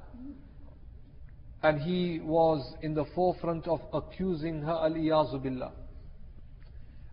And 1.63 1.81
he 1.81 2.21
was 2.23 2.75
in 2.83 2.95
the 2.95 3.05
forefront 3.15 3.67
of 3.67 3.81
accusing 3.93 4.63
her 4.63 4.73
al 4.73 5.41
billah. 5.41 5.73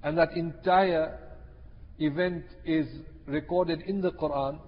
And 0.03 0.17
that 0.17 0.33
entire 0.36 1.17
event 1.98 2.43
is 2.65 2.88
recorded 3.25 3.81
in 3.88 4.01
the 4.01 4.12
Quran. 4.12 4.60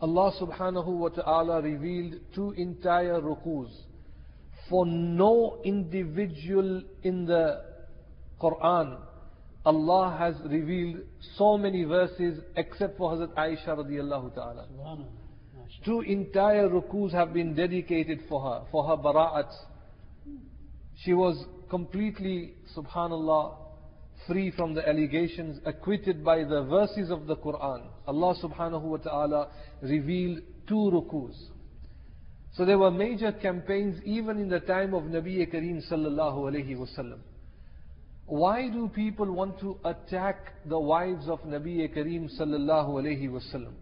Allah 0.00 0.32
subhanahu 0.40 0.88
wa 0.88 1.08
ta'ala 1.08 1.62
revealed 1.62 2.14
two 2.34 2.52
entire 2.56 3.20
rukus. 3.20 3.70
For 4.68 4.84
no 4.84 5.60
individual 5.64 6.82
in 7.04 7.24
the 7.24 7.62
Quran, 8.40 8.98
Allah 9.64 10.16
has 10.18 10.34
revealed 10.50 11.02
so 11.36 11.56
many 11.56 11.84
verses 11.84 12.40
except 12.56 12.98
for 12.98 13.12
Hazrat 13.12 13.34
Aisha 13.34 13.68
radiallahu 13.68 14.34
ta'ala. 14.34 14.66
Two 15.84 16.00
entire 16.00 16.68
rukus 16.68 17.12
have 17.12 17.32
been 17.32 17.54
dedicated 17.54 18.20
for 18.28 18.42
her, 18.42 18.62
for 18.70 18.84
her 18.88 18.96
bara'at. 18.96 19.50
She 21.04 21.12
was 21.12 21.44
completely, 21.70 22.54
subhanallah, 22.76 23.56
free 24.26 24.50
from 24.50 24.74
the 24.74 24.86
allegations, 24.88 25.60
acquitted 25.64 26.24
by 26.24 26.44
the 26.44 26.64
verses 26.64 27.10
of 27.10 27.26
the 27.26 27.36
Quran. 27.36 27.86
Allah 28.06 28.34
subhanahu 28.42 28.82
wa 28.82 28.96
ta'ala 28.98 29.48
revealed 29.80 30.40
two 30.68 30.90
rukus. 30.90 31.34
So 32.54 32.64
there 32.64 32.78
were 32.78 32.90
major 32.90 33.32
campaigns 33.32 34.00
even 34.04 34.38
in 34.38 34.48
the 34.48 34.60
time 34.60 34.92
of 34.92 35.04
Nabi 35.04 35.38
Kareem 35.52 35.80
sallallahu 35.90 36.50
alayhi 36.50 36.76
wasallam. 36.76 37.20
Why 38.32 38.70
do 38.70 38.88
people 38.88 39.30
want 39.30 39.60
to 39.60 39.76
attack 39.84 40.54
the 40.64 40.78
wives 40.80 41.28
of 41.28 41.40
Nabi 41.40 41.86
Kareem 41.94 42.30
sallallahu 42.40 42.88
alayhi 43.02 43.28
wasallam? 43.28 43.74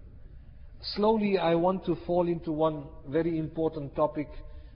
Slowly 0.97 1.39
I 1.39 1.55
want 1.55 1.85
to 1.87 1.95
fall 2.05 2.27
into 2.27 2.51
one 2.51 2.89
very 3.09 3.39
important 3.39 3.95
topic 3.95 4.27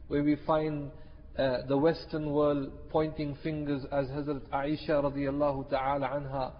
where 0.06 0.22
we 0.22 0.36
find 0.46 0.92
uh, 1.36 1.62
the 1.66 1.76
Western 1.76 2.30
world 2.30 2.70
pointing 2.88 3.36
fingers 3.42 3.82
as 3.90 4.06
Hazrat 4.10 4.42
Aisha 4.50 5.02
radiallahu 5.02 5.68
ta'ala 5.68 6.06
anha 6.06 6.52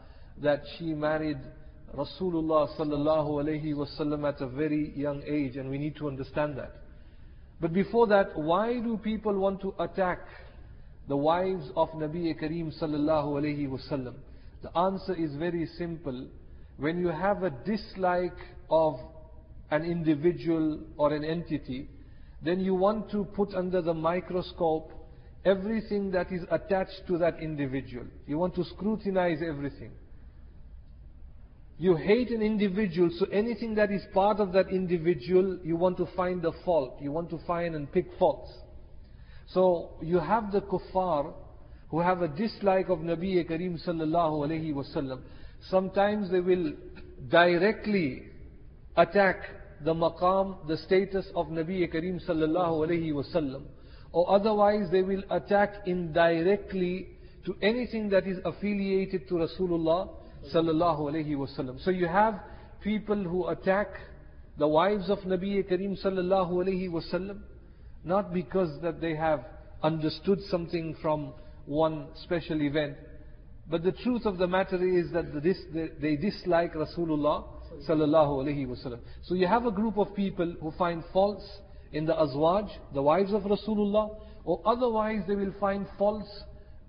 that 0.42 0.62
she 0.76 0.86
married 0.86 1.38
Rasulullah 1.96 2.76
sallallahu 2.76 3.44
alayhi 3.44 3.74
wasallam 3.74 4.28
at 4.28 4.40
a 4.40 4.48
very 4.48 4.92
young 4.96 5.22
age 5.24 5.56
and 5.56 5.70
we 5.70 5.78
need 5.78 5.94
to 5.98 6.08
understand 6.08 6.58
that. 6.58 6.72
But 7.60 7.72
before 7.72 8.08
that, 8.08 8.36
why 8.36 8.80
do 8.80 8.96
people 8.96 9.38
want 9.38 9.60
to 9.60 9.72
attack 9.78 10.18
the 11.08 11.16
wives 11.16 11.70
of 11.76 11.90
Nabi 11.90 12.34
Kareem 12.40 12.72
sallallahu 12.80 13.40
alayhi 13.40 13.68
wasallam? 13.68 14.14
The 14.62 14.76
answer 14.76 15.14
is 15.14 15.34
very 15.36 15.66
simple. 15.78 16.28
When 16.78 16.98
you 16.98 17.08
have 17.08 17.42
a 17.42 17.50
dislike 17.50 18.38
of 18.70 18.94
an 19.70 19.84
individual 19.84 20.80
or 20.96 21.12
an 21.12 21.24
entity, 21.24 21.88
then 22.42 22.60
you 22.60 22.74
want 22.74 23.10
to 23.10 23.24
put 23.24 23.54
under 23.54 23.82
the 23.82 23.94
microscope 23.94 24.92
everything 25.44 26.10
that 26.12 26.32
is 26.32 26.42
attached 26.50 27.02
to 27.08 27.18
that 27.18 27.38
individual. 27.40 28.06
You 28.26 28.38
want 28.38 28.54
to 28.56 28.64
scrutinize 28.64 29.38
everything. 29.46 29.92
You 31.78 31.96
hate 31.96 32.30
an 32.30 32.40
individual, 32.40 33.10
so 33.18 33.26
anything 33.26 33.74
that 33.74 33.90
is 33.90 34.02
part 34.14 34.38
of 34.38 34.52
that 34.52 34.68
individual, 34.70 35.58
you 35.64 35.76
want 35.76 35.96
to 35.98 36.06
find 36.16 36.40
the 36.40 36.52
fault. 36.64 36.98
You 37.00 37.10
want 37.10 37.30
to 37.30 37.38
find 37.46 37.74
and 37.74 37.90
pick 37.90 38.06
faults. 38.18 38.50
So 39.48 39.90
you 40.02 40.18
have 40.18 40.52
the 40.52 40.60
kuffar 40.62 41.32
who 41.88 42.00
have 42.00 42.22
a 42.22 42.28
dislike 42.28 42.88
of 42.88 42.98
Nabi 43.00 43.48
Kareem 43.48 43.78
sallallahu 43.86 44.48
alayhi 44.48 44.72
wasallam. 44.74 45.20
Sometimes 45.70 46.30
they 46.30 46.40
will 46.40 46.72
directly 47.28 48.22
attack 48.96 49.36
the 49.84 49.94
maqam, 49.94 50.66
the 50.66 50.76
status 50.78 51.26
of 51.34 51.46
Nabi 51.48 51.92
Kareem 51.92 52.20
sallallahu 52.28 52.88
alayhi 52.88 53.12
wasallam. 53.12 53.62
Or 54.12 54.30
otherwise 54.34 54.90
they 54.90 55.02
will 55.02 55.22
attack 55.30 55.86
indirectly 55.86 57.08
to 57.46 57.56
anything 57.60 58.08
that 58.10 58.26
is 58.26 58.38
affiliated 58.44 59.28
to 59.28 59.34
Rasulullah 59.34 60.08
sallallahu 60.54 61.00
alayhi 61.00 61.36
wasallam. 61.36 61.82
So 61.84 61.90
you 61.90 62.06
have 62.06 62.40
people 62.82 63.22
who 63.22 63.48
attack 63.48 63.88
the 64.58 64.68
wives 64.68 65.10
of 65.10 65.18
Nabi 65.20 65.62
Kareem 65.70 66.02
sallallahu 66.02 66.52
alayhi 66.52 66.88
wasallam, 66.88 67.40
not 68.04 68.32
because 68.32 68.80
that 68.82 69.00
they 69.00 69.14
have 69.14 69.44
understood 69.82 70.40
something 70.50 70.96
from 71.00 71.32
one 71.66 72.08
special 72.22 72.60
event, 72.62 72.96
but 73.68 73.82
the 73.82 73.92
truth 73.92 74.26
of 74.26 74.38
the 74.38 74.46
matter 74.46 74.76
is 74.76 75.10
that 75.12 75.32
they 76.00 76.16
dislike 76.16 76.74
Rasulullah 76.74 77.44
sallallahu 77.88 78.44
alayhi 78.44 78.66
wasallam. 78.66 79.00
So 79.22 79.34
you 79.34 79.46
have 79.46 79.66
a 79.66 79.70
group 79.70 79.96
of 79.98 80.14
people 80.14 80.54
who 80.60 80.70
find 80.72 81.02
faults 81.12 81.44
in 81.92 82.04
the 82.04 82.12
azwaj, 82.12 82.68
the 82.92 83.02
wives 83.02 83.32
of 83.32 83.42
Rasulullah, 83.42 84.16
or 84.44 84.60
otherwise 84.66 85.22
they 85.26 85.34
will 85.34 85.54
find 85.58 85.86
faults 85.98 86.28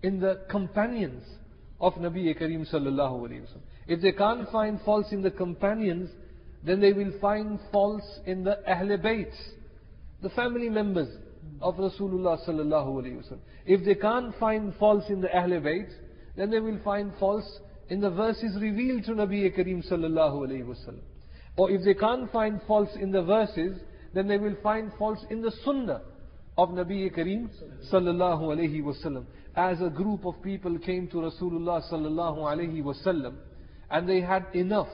in 0.03 0.19
the 0.19 0.41
companions 0.49 1.23
of 1.79 1.93
Nabi 1.93 2.37
Kareem 2.39 2.69
sallallahu 2.71 3.21
alayhi 3.21 3.41
wasallam. 3.41 3.61
If 3.87 4.01
they 4.01 4.11
can't 4.11 4.49
find 4.51 4.79
faults 4.81 5.11
in 5.11 5.21
the 5.21 5.31
companions, 5.31 6.09
then 6.63 6.81
they 6.81 6.91
will 6.93 7.13
find 7.21 7.59
faults 7.71 8.05
in 8.25 8.43
the 8.43 8.57
Ahl 8.67 8.97
Bayt, 8.97 9.31
the 10.21 10.29
family 10.29 10.69
members 10.69 11.09
of 11.61 11.75
Rasulullah 11.75 12.37
sallallahu 12.47 13.01
alayhi 13.01 13.17
wasallam. 13.17 13.39
If 13.65 13.85
they 13.85 13.95
can't 13.95 14.35
find 14.39 14.73
faults 14.75 15.05
in 15.09 15.21
the 15.21 15.35
Ahl 15.35 15.49
Bayt, 15.49 15.89
then 16.35 16.49
they 16.49 16.59
will 16.59 16.79
find 16.83 17.11
faults 17.19 17.59
in 17.89 18.01
the 18.01 18.09
verses 18.09 18.57
revealed 18.59 19.05
to 19.05 19.11
Nabi 19.11 19.55
Kareem 19.57 19.89
sallallahu 19.89 20.47
alayhi 20.47 20.65
wasallam. 20.65 21.01
Or 21.57 21.71
if 21.71 21.83
they 21.83 21.93
can't 21.93 22.31
find 22.31 22.59
faults 22.67 22.91
in 22.99 23.11
the 23.11 23.23
verses, 23.23 23.79
then 24.13 24.27
they 24.27 24.37
will 24.37 24.55
find 24.61 24.91
faults 24.97 25.23
in 25.29 25.41
the 25.41 25.51
sunnah 25.63 26.01
of 26.57 26.69
Nabi 26.69 27.15
Kareem 27.15 27.49
sallallahu 27.91 28.41
alayhi 28.41 28.81
wasallam. 28.81 29.25
As 29.55 29.81
a 29.81 29.89
group 29.89 30.25
of 30.25 30.41
people 30.41 30.77
came 30.79 31.07
to 31.09 31.17
Rasulullah 31.17 31.81
sallallahu 31.91 32.39
alayhi 32.39 32.83
wasallam 32.83 33.35
and 33.89 34.09
they 34.09 34.21
had 34.21 34.45
enough. 34.53 34.89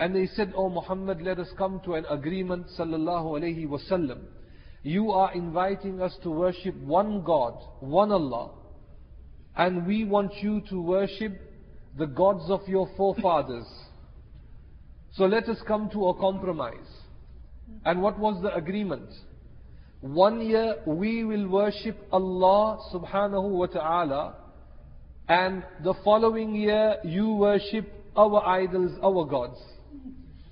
And 0.00 0.16
they 0.16 0.26
said, 0.34 0.54
Oh 0.56 0.70
Muhammad, 0.70 1.20
let 1.20 1.38
us 1.38 1.48
come 1.58 1.78
to 1.84 1.92
an 1.94 2.06
agreement 2.08 2.68
sallallahu 2.78 3.38
alayhi 3.38 3.68
wasallam. 3.68 4.20
You 4.82 5.10
are 5.10 5.30
inviting 5.34 6.00
us 6.00 6.16
to 6.22 6.30
worship 6.30 6.74
one 6.76 7.22
God, 7.22 7.62
one 7.80 8.10
Allah. 8.10 8.52
And 9.56 9.86
we 9.86 10.04
want 10.04 10.32
you 10.36 10.62
to 10.70 10.80
worship 10.80 11.38
the 11.98 12.06
gods 12.06 12.44
of 12.48 12.60
your 12.66 12.88
forefathers. 12.96 13.66
So 15.12 15.26
let 15.26 15.50
us 15.50 15.58
come 15.68 15.90
to 15.90 16.08
a 16.08 16.14
compromise. 16.18 16.88
And 17.84 18.00
what 18.00 18.18
was 18.18 18.40
the 18.42 18.54
agreement? 18.54 19.10
One 20.00 20.40
year 20.40 20.76
we 20.86 21.24
will 21.24 21.46
worship 21.46 21.98
Allah 22.10 22.78
subhanahu 22.90 23.50
wa 23.50 23.66
ta'ala 23.66 24.34
and 25.28 25.62
the 25.84 25.92
following 26.02 26.54
year 26.54 26.96
you 27.04 27.34
worship 27.34 27.86
our 28.16 28.46
idols, 28.46 28.92
our 29.02 29.26
gods. 29.26 29.58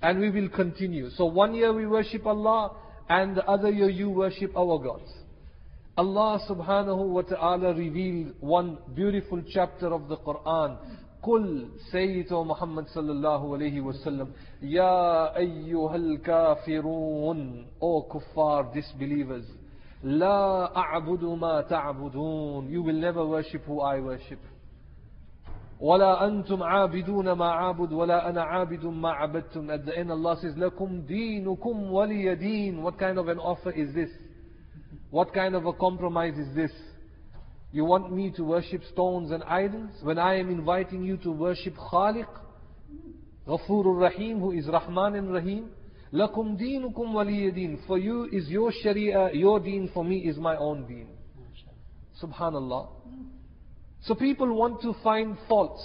And 0.02 0.20
we 0.20 0.30
will 0.30 0.50
continue. 0.50 1.10
So 1.12 1.26
one 1.26 1.54
year 1.54 1.72
we 1.74 1.86
worship 1.88 2.26
Allah 2.26 2.72
and 3.10 3.36
the 3.38 3.46
other 3.46 3.70
year 3.70 3.90
you 3.90 4.10
worship 4.10 4.56
our 4.58 4.78
gods. 4.80 5.10
Allah 5.96 6.40
subhanahu 6.50 7.08
wa 7.10 7.22
ta'ala 7.22 7.74
revealed 7.76 8.34
one 8.40 8.78
beautiful 8.96 9.42
chapter 9.54 9.94
of 9.94 10.08
the 10.08 10.18
Quran 10.18 10.78
قل 11.24 11.68
سيد 11.92 12.34
محمد 12.34 12.86
صلى 12.88 13.12
الله 13.12 13.54
عليه 13.54 13.82
وسلم 13.82 14.28
يا 14.62 15.38
أيها 15.38 15.96
الكافرون 15.96 17.66
O 17.80 18.02
kuffar 18.10 18.74
disbelievers 18.74 19.46
لا 20.04 20.76
أعبد 20.78 21.24
ما 21.24 21.62
تعبدون 21.62 22.68
You 22.70 22.82
will 22.84 23.00
never 23.00 23.26
worship 23.26 23.64
who 23.66 23.80
I 23.82 24.00
worship 24.00 24.40
ولا 25.81 26.27
أنتم 26.27 26.63
عابدون 26.63 27.33
ما 27.33 27.47
عابد 27.47 27.93
ولا 27.93 28.31
أنا 28.31 28.43
عابد 28.43 28.85
ما 28.85 29.11
عبدتم 29.11 29.71
At 29.71 29.85
the 29.85 29.97
end 29.97 30.11
Allah 30.11 30.37
says 30.37 30.59
لكم 30.59 31.01
دينكم 31.01 31.93
ولي 31.93 32.35
دين 32.35 32.83
What 32.83 32.99
kind 32.99 33.19
of 33.19 33.29
an 33.29 33.39
offer 33.39 33.71
is 33.71 33.95
this? 33.95 34.11
What 35.11 35.33
kind 35.33 35.55
of 35.55 35.67
a 35.67 35.73
compromise 35.73 36.37
is 36.37 36.55
this? 36.55 36.73
You 37.71 37.85
want 37.85 38.13
me 38.13 38.33
to 38.37 38.45
worship 38.45 38.83
stones 38.93 39.31
and 39.31 39.43
idols 39.45 39.91
when 40.03 40.19
I 40.19 40.37
am 40.39 40.51
inviting 40.51 41.03
you 41.05 41.19
to 41.19 41.31
worship 41.31 41.75
Khaliq, 41.77 42.27
Ghafurur 43.47 44.01
Rahim, 44.01 44.41
who 44.41 44.53
is 44.53 44.67
Rahman 44.67 45.15
and 45.15 45.33
Rahim? 45.33 45.71
Lakum 46.13 46.59
deenukum 46.59 47.13
waliyadeen. 47.13 47.87
For 47.87 47.99
you 47.99 48.29
is 48.33 48.49
your 48.49 48.73
sharia, 48.83 49.31
your 49.35 49.61
deen, 49.61 49.91
for 49.93 50.03
me 50.03 50.21
is 50.27 50.39
my 50.39 50.57
own 50.57 50.87
deen. 50.87 51.09
Subhanallah. 52.23 52.89
So 54.03 54.15
people 54.15 54.53
want 54.55 54.81
to 54.83 54.95
find 55.03 55.37
faults. 55.49 55.85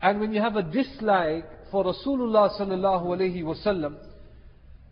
And 0.00 0.20
when 0.20 0.32
you 0.32 0.40
have 0.40 0.56
a 0.56 0.62
dislike 0.62 1.46
for 1.70 1.84
Rasulullah 1.84 2.58
sallallahu 2.58 3.04
alayhi 3.04 3.42
wasallam, 3.42 3.96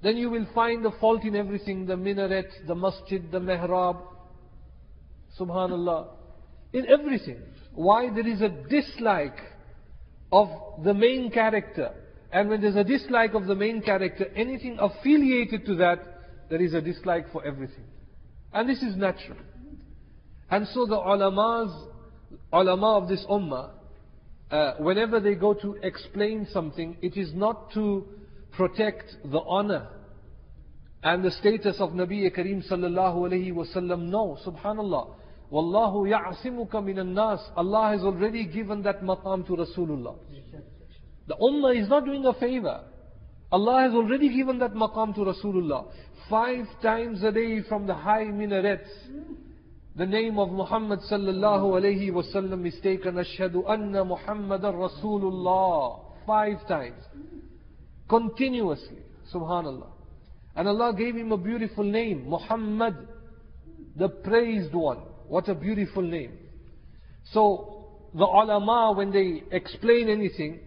then 0.03 0.17
you 0.17 0.31
will 0.31 0.47
find 0.55 0.85
the 0.85 0.91
fault 1.01 1.23
in 1.25 1.37
everything, 1.37 1.87
the 1.87 1.97
minaret, 1.97 2.49
the 2.67 2.75
masjid, 2.75 3.31
the 3.31 3.39
mihrab, 3.39 4.01
Subhanallah. 5.39 6.09
In 6.73 6.87
everything. 6.89 7.39
Why? 7.75 8.11
There 8.11 8.27
is 8.27 8.41
a 8.41 8.49
dislike 8.49 9.39
of 10.31 10.49
the 10.85 10.95
main 10.95 11.31
character. 11.31 11.93
And 12.33 12.49
when 12.49 12.61
there's 12.61 12.77
a 12.77 12.85
dislike 12.85 13.35
of 13.35 13.47
the 13.47 13.55
main 13.55 13.83
character, 13.83 14.27
anything 14.35 14.79
affiliated 14.81 15.67
to 15.67 15.75
that, 15.77 15.99
there 16.49 16.63
is 16.63 16.75
a 16.75 16.81
dislike 16.81 17.31
for 17.33 17.45
everything. 17.47 17.85
And 18.53 18.69
this 18.69 18.83
is 18.83 18.97
natural. 18.97 19.39
And 20.51 20.67
so 20.69 20.87
the 20.87 20.97
ulamas, 20.97 21.89
ulama 22.53 22.99
of 22.99 23.09
this 23.09 23.25
ummah, 23.29 23.71
uh, 24.51 24.75
whenever 24.79 25.21
they 25.21 25.35
go 25.35 25.55
to 25.55 25.75
explain 25.83 26.47
something, 26.53 26.97
it 27.01 27.17
is 27.17 27.33
not 27.35 27.73
to 27.73 28.07
protect 28.53 29.17
the 29.25 29.41
honor 29.41 29.89
and 31.03 31.25
the 31.25 31.31
status 31.31 31.77
of 31.81 31.91
Nabi 31.91 32.31
Kareem 32.37 32.63
sallallahu 32.71 33.17
alayhi 33.29 33.53
wasallam. 33.53 34.09
No, 34.09 34.39
subhanallah. 34.47 35.15
Wallahu 35.51 36.09
ya'asimuka 36.09 36.83
minan 36.85 37.15
nas. 37.15 37.41
Allah 37.57 37.91
has 37.91 38.03
already 38.03 38.47
given 38.47 38.83
that 38.83 39.03
maqam 39.03 39.47
to 39.47 39.53
Rasulullah. 39.57 40.17
The 41.27 41.35
ummah 41.37 41.81
is 41.81 41.89
not 41.89 42.05
doing 42.05 42.25
a 42.25 42.33
favor. 42.35 42.85
Allah 43.51 43.83
has 43.83 43.93
already 43.93 44.35
given 44.35 44.59
that 44.61 44.73
maqam 44.75 45.15
to 45.15 45.21
Rasulullah. 45.21 45.87
Five 46.31 46.67
times 46.83 47.23
a 47.23 47.33
day 47.33 47.63
from 47.69 47.87
the 47.87 47.95
high 47.95 48.25
minarets, 48.25 48.89
the 49.95 50.07
name 50.07 50.39
of 50.39 50.51
Muhammad 50.51 51.01
sallallahu 51.11 51.81
alayhi 51.81 52.11
wasallam 52.11 52.67
is 52.67 52.75
taken. 52.83 53.17
Ashhadu 53.17 53.69
anna 53.69 54.05
Muhammadan 54.05 54.75
Rasulullah. 54.75 56.01
Five 56.27 56.67
times. 56.67 57.03
Continuously. 58.09 59.03
Subhanallah. 59.35 59.89
And 60.57 60.69
Allah 60.69 60.95
gave 60.97 61.15
him 61.15 61.33
a 61.33 61.37
beautiful 61.37 61.85
name. 61.85 62.29
Muhammad. 62.29 62.97
The 63.97 64.09
praised 64.09 64.73
one. 64.73 64.99
What 65.29 65.49
a 65.49 65.55
beautiful 65.55 66.03
name. 66.03 66.39
So, 67.33 67.89
the 68.15 68.25
ulama, 68.25 68.93
when 68.97 69.13
they 69.13 69.43
explain 69.51 70.09
anything, 70.09 70.61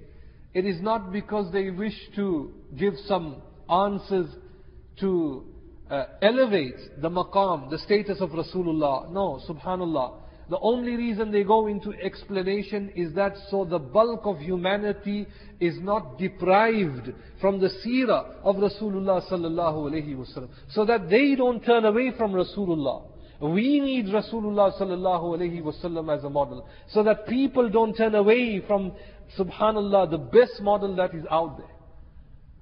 it 0.54 0.66
is 0.66 0.82
not 0.82 1.12
because 1.12 1.52
they 1.52 1.70
wish 1.72 1.96
to 2.16 2.54
give 2.78 2.94
some 3.08 3.42
answers 3.70 4.28
to 5.00 5.46
uh, 5.90 6.06
elevate 6.22 7.02
the 7.02 7.10
maqam, 7.10 7.70
the 7.70 7.78
status 7.80 8.20
of 8.22 8.32
Rasulullah. 8.32 9.12
No, 9.12 9.40
subhanallah. 9.48 10.22
The 10.48 10.60
only 10.60 10.96
reason 10.96 11.32
they 11.32 11.44
go 11.44 11.66
into 11.66 11.92
explanation 11.94 12.92
is 12.96 13.14
that 13.16 13.34
so 13.50 13.66
the 13.66 13.80
bulk 13.80 14.22
of 14.26 14.38
humanity 14.38 15.26
is 15.60 15.76
not 15.80 16.20
deprived 16.20 17.12
from 17.42 17.60
the 17.60 17.70
seerah 17.84 18.36
of 18.44 18.58
Rasulullah 18.58 19.28
sallallahu 19.28 19.90
alaihi 19.90 20.16
wasallam. 20.16 20.50
So 20.70 20.86
that 20.86 21.10
they 21.10 21.34
don't 21.34 21.64
turn 21.64 21.86
away 21.86 22.12
from 22.16 22.34
Rasulullah. 22.34 23.06
We 23.42 23.80
need 23.80 24.06
Rasulullah 24.06 24.80
sallallahu 24.80 25.38
alaihi 25.38 25.64
wasallam 25.64 26.16
as 26.16 26.24
a 26.24 26.30
model. 26.30 26.68
So 26.90 27.04
that 27.04 27.28
people 27.28 27.68
don't 27.70 27.96
turn 27.96 28.14
away 28.14 28.62
from, 28.68 28.94
subhanallah, 29.40 30.12
the 30.12 30.20
best 30.20 30.62
model 30.62 30.96
that 30.98 31.16
is 31.16 31.26
out 31.32 31.58
there. 31.58 31.75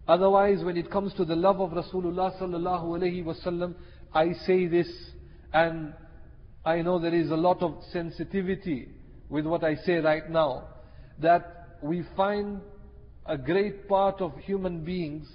Otherwise, 0.08 0.64
when 0.64 0.78
it 0.78 0.92
comes 0.92 1.14
to 1.14 1.26
the 1.26 1.36
love 1.36 1.62
of 1.62 1.72
Rasulullah 1.72 2.38
sallallahu 2.40 2.84
alaihi 2.84 3.24
wasallam, 3.24 3.76
I 4.14 4.34
say 4.46 4.68
this 4.68 4.88
and 5.54 5.94
I 6.66 6.82
know 6.82 7.00
there 7.00 7.14
is 7.14 7.30
a 7.30 7.36
lot 7.36 7.62
of 7.62 7.76
sensitivity 7.92 8.90
with 9.30 9.46
what 9.46 9.64
I 9.64 9.76
say 9.76 9.96
right 9.96 10.30
now, 10.30 10.68
that 11.20 11.78
we 11.82 12.04
find 12.16 12.62
a 13.26 13.38
great 13.38 13.88
part 13.88 14.22
of 14.22 14.36
human 14.38 14.84
beings 14.84 15.28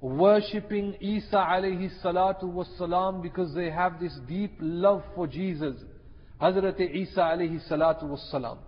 worshipping 0.00 0.94
Isa 1.00 1.36
alayhi 1.36 1.90
salatu 2.02 2.44
was 2.44 2.68
salam 2.78 3.22
because 3.22 3.54
they 3.54 3.70
have 3.70 3.98
this 3.98 4.16
deep 4.28 4.56
love 4.60 5.02
for 5.14 5.26
Jesus. 5.26 5.74
Hazrat 6.40 6.78
Isa 6.80 7.20
alayhi 7.20 7.60
salatu 7.68 8.08
was 8.08 8.26
salam. 8.30 8.58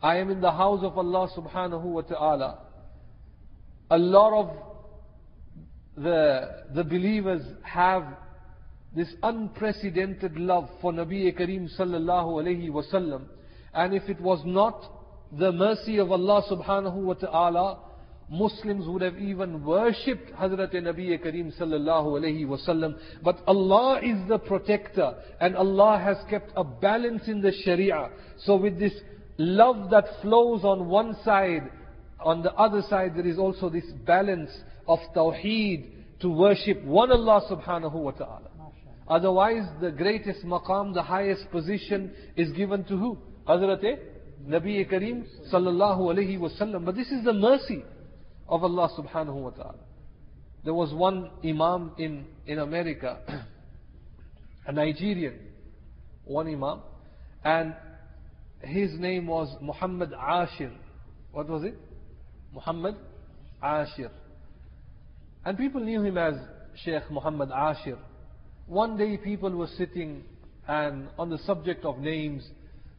I 0.00 0.18
am 0.18 0.30
in 0.30 0.40
the 0.40 0.52
house 0.52 0.80
of 0.82 0.96
Allah 0.96 1.28
subhanahu 1.36 1.82
wa 1.82 2.02
ta'ala. 2.02 2.58
A 3.94 3.98
lot 3.98 4.32
of 4.32 4.56
the, 5.96 6.64
the 6.74 6.82
believers 6.82 7.42
have 7.62 8.04
this 8.96 9.06
unprecedented 9.22 10.36
love 10.36 10.68
for 10.80 10.92
Nabi 10.92 11.32
Kareem 11.38 11.68
sallallahu 11.78 12.42
alayhi 12.42 12.70
wasallam. 12.70 13.26
And 13.72 13.94
if 13.94 14.08
it 14.08 14.20
was 14.20 14.42
not 14.44 14.82
the 15.38 15.52
mercy 15.52 15.98
of 15.98 16.10
Allah 16.10 16.42
subhanahu 16.50 16.96
wa 16.96 17.14
ta'ala, 17.14 17.78
Muslims 18.28 18.88
would 18.88 19.02
have 19.02 19.16
even 19.16 19.62
worshipped 19.64 20.32
Hazrat 20.32 20.74
Nabi 20.74 21.16
Kareem 21.24 21.56
sallallahu 21.56 22.20
alayhi 22.20 22.44
wasallam. 22.46 22.98
But 23.22 23.44
Allah 23.46 24.00
is 24.02 24.28
the 24.28 24.38
protector 24.38 25.14
and 25.40 25.54
Allah 25.54 26.00
has 26.02 26.16
kept 26.28 26.50
a 26.56 26.64
balance 26.64 27.28
in 27.28 27.40
the 27.40 27.52
Sharia. 27.64 28.10
So 28.44 28.56
with 28.56 28.76
this 28.76 28.94
love 29.38 29.90
that 29.90 30.06
flows 30.20 30.64
on 30.64 30.88
one 30.88 31.14
side, 31.24 31.70
on 32.20 32.42
the 32.42 32.52
other 32.54 32.82
side 32.88 33.14
there 33.14 33.26
is 33.26 33.38
also 33.38 33.68
this 33.68 33.84
balance 34.06 34.50
of 34.86 34.98
tawheed 35.14 36.20
to 36.20 36.28
worship 36.28 36.82
one 36.84 37.10
Allah 37.10 37.42
subhanahu 37.50 37.94
wa 37.94 38.10
ta'ala. 38.12 38.50
Otherwise, 39.06 39.64
the 39.80 39.90
greatest 39.90 40.44
maqam, 40.44 40.94
the 40.94 41.02
highest 41.02 41.50
position 41.50 42.12
is 42.36 42.50
given 42.52 42.84
to 42.84 42.96
who? 42.96 43.18
Hazrat 43.46 43.84
eh? 43.84 43.96
Nabi 44.46 44.90
Kareem 44.90 45.24
sallallahu 45.52 46.00
alayhi 46.00 46.38
wasallam. 46.38 46.84
But 46.84 46.94
this 46.94 47.08
is 47.08 47.24
the 47.24 47.32
mercy 47.32 47.84
of 48.48 48.64
Allah 48.64 48.88
subhanahu 48.98 49.34
wa 49.34 49.50
ta'ala. 49.50 49.80
There 50.64 50.74
was 50.74 50.92
one 50.94 51.30
imam 51.44 51.92
in, 51.98 52.24
in 52.46 52.58
America, 52.58 53.18
a 54.66 54.72
Nigerian, 54.72 55.38
one 56.24 56.48
imam, 56.48 56.80
and 57.44 57.74
his 58.62 58.98
name 58.98 59.26
was 59.26 59.54
Muhammad 59.60 60.12
Ashir. 60.14 60.72
What 61.32 61.48
was 61.48 61.64
it? 61.64 61.74
Muhammad 62.54 62.96
Ashir. 63.62 64.10
And 65.44 65.58
people 65.58 65.80
knew 65.80 66.02
him 66.02 66.16
as 66.16 66.34
Sheikh 66.84 67.10
Muhammad 67.10 67.50
Ashir. 67.50 67.98
One 68.66 68.96
day 68.96 69.16
people 69.16 69.50
were 69.50 69.68
sitting 69.76 70.24
and 70.66 71.08
on 71.18 71.28
the 71.28 71.38
subject 71.38 71.84
of 71.84 71.98
names, 71.98 72.48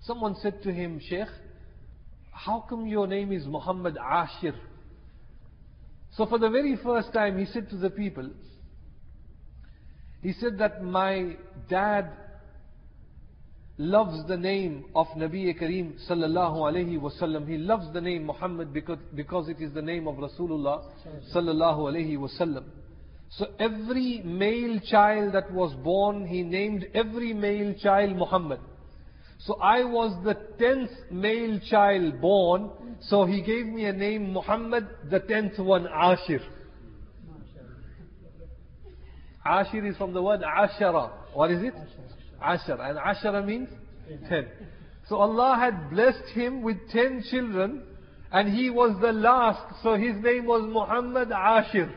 someone 0.01 0.35
said 0.41 0.61
to 0.63 0.71
him, 0.71 0.99
Sheikh, 0.99 1.27
how 2.31 2.65
come 2.69 2.85
your 2.85 3.07
name 3.07 3.31
is 3.31 3.45
Muhammad 3.45 3.97
Ashir? 3.97 4.53
So 6.15 6.25
for 6.25 6.37
the 6.37 6.49
very 6.49 6.77
first 6.83 7.11
time 7.13 7.39
he 7.39 7.45
said 7.45 7.69
to 7.69 7.77
the 7.77 7.89
people, 7.89 8.29
he 10.21 10.33
said 10.33 10.57
that 10.59 10.83
my 10.83 11.35
dad 11.69 12.11
loves 13.77 14.25
the 14.27 14.37
name 14.37 14.85
of 14.95 15.07
Nabi 15.17 15.53
Kareem 15.59 15.95
sallallahu 16.09 16.57
alayhi 16.57 16.99
wasallam. 16.99 17.47
He 17.47 17.57
loves 17.57 17.91
the 17.93 18.01
name 18.01 18.25
Muhammad 18.25 18.73
because, 18.73 18.99
because 19.13 19.49
it 19.49 19.59
is 19.59 19.73
the 19.73 19.81
name 19.81 20.07
of 20.07 20.15
Rasulullah 20.15 20.85
sallallahu 21.33 21.79
alayhi 21.79 22.17
wasallam. 22.17 22.63
So 23.29 23.47
every 23.59 24.21
male 24.23 24.79
child 24.89 25.33
that 25.33 25.51
was 25.51 25.73
born, 25.83 26.25
he 26.25 26.41
named 26.41 26.85
every 26.93 27.33
male 27.33 27.73
child 27.81 28.15
Muhammad. 28.15 28.59
So 29.39 29.55
I 29.61 29.83
was 29.83 30.15
the 30.23 30.35
tenth 30.57 30.91
male 31.11 31.59
child 31.69 32.21
born, 32.21 32.71
so 33.01 33.25
he 33.25 33.41
gave 33.41 33.65
me 33.65 33.85
a 33.85 33.93
name 33.93 34.31
Muhammad, 34.31 34.87
the 35.09 35.19
tenth 35.19 35.59
one 35.59 35.85
Ashir. 35.87 36.39
Ashir 39.45 39.85
is 39.85 39.97
from 39.97 40.13
the 40.13 40.21
word 40.21 40.41
Ashara. 40.41 41.11
What 41.33 41.51
is 41.51 41.61
it? 41.61 41.73
Ashar. 42.41 42.81
And 42.81 42.97
Ashara 42.97 43.45
means 43.45 43.69
ten. 44.29 44.47
So 45.07 45.17
Allah 45.17 45.57
had 45.59 45.89
blessed 45.89 46.29
him 46.33 46.61
with 46.61 46.77
ten 46.91 47.23
children, 47.29 47.83
and 48.31 48.53
he 48.53 48.69
was 48.69 48.99
the 49.01 49.11
last, 49.11 49.83
so 49.83 49.95
his 49.95 50.15
name 50.23 50.45
was 50.45 50.63
Muhammad 50.71 51.31
Ashir. 51.31 51.91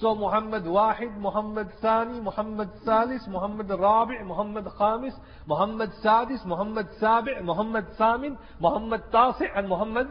So 0.00 0.14
Muhammad 0.14 0.64
Wahid, 0.64 1.16
Muhammad 1.16 1.68
Thani, 1.80 2.20
Muhammad 2.20 2.68
Salis, 2.84 3.22
Muhammad 3.28 3.70
Rabi, 3.70 4.22
Muhammad 4.24 4.66
Khamis, 4.78 5.14
Muhammad 5.46 5.90
Sadis, 6.04 6.44
Muhammad 6.44 6.86
Sabi, 7.00 7.30
Muhammad 7.42 7.86
Samin, 7.98 8.36
Muhammad 8.60 9.02
Tasi, 9.10 9.46
and 9.56 9.68
Muhammad 9.68 10.08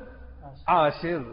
Ashir. 0.68 1.24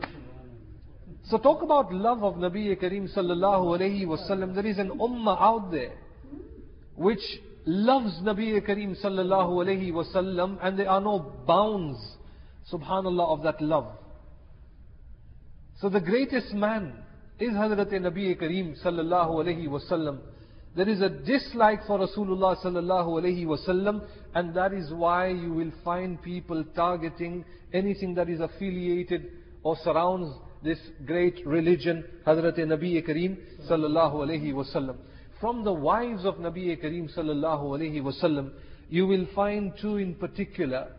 So 1.24 1.38
talk 1.38 1.62
about 1.62 1.94
love 1.94 2.22
of 2.22 2.34
Nabi 2.34 2.76
Kareem 2.78 3.08
sallallahu 3.16 3.78
alayhi 3.78 4.04
wasallam. 4.04 4.54
There 4.54 4.66
is 4.66 4.78
an 4.78 4.90
ummah 4.90 5.40
out 5.40 5.70
there 5.70 5.94
which 6.96 7.22
loves 7.64 8.20
Nabi 8.22 8.60
Kareem 8.66 9.00
sallallahu 9.02 9.64
alayhi 9.64 9.92
wasallam 9.92 10.58
and 10.62 10.78
there 10.78 10.88
are 10.88 11.00
no 11.00 11.32
bounds, 11.46 11.98
subhanallah, 12.72 13.28
of 13.38 13.42
that 13.42 13.60
love. 13.60 13.86
So 15.80 15.88
the 15.88 16.00
greatest 16.00 16.52
man 16.54 16.94
is 17.38 17.50
Hazrat 17.50 17.92
Nabi 17.92 18.40
Kareem 18.40 18.80
sallallahu 18.84 19.30
alayhi 19.30 19.68
wasallam. 19.68 20.18
There 20.74 20.88
is 20.88 21.00
a 21.00 21.08
dislike 21.08 21.86
for 21.86 21.98
Rasulullah 21.98 22.56
sallallahu 22.64 23.20
alayhi 23.20 23.44
wasallam 23.44 24.06
and 24.34 24.54
that 24.54 24.72
is 24.72 24.90
why 24.92 25.28
you 25.28 25.52
will 25.52 25.72
find 25.84 26.22
people 26.22 26.64
targeting 26.74 27.44
anything 27.72 28.14
that 28.14 28.28
is 28.28 28.40
affiliated 28.40 29.26
or 29.62 29.76
surrounds 29.84 30.34
this 30.62 30.78
great 31.04 31.44
religion, 31.46 32.04
Hazrat 32.26 32.58
Nabi 32.58 33.06
Kareem 33.06 33.36
sallallahu 33.68 34.14
alayhi 34.14 34.52
wasallam. 34.52 34.96
From 35.42 35.64
the 35.64 35.72
wives 35.72 36.24
of 36.24 36.36
Nabi 36.36 36.80
Kareem 36.80 37.12
sallallahu 37.18 37.64
alayhi 37.76 38.00
wasallam, 38.00 38.52
you 38.88 39.08
will 39.08 39.26
find 39.34 39.72
two 39.82 39.96
in 39.96 40.14
particular 40.14 40.92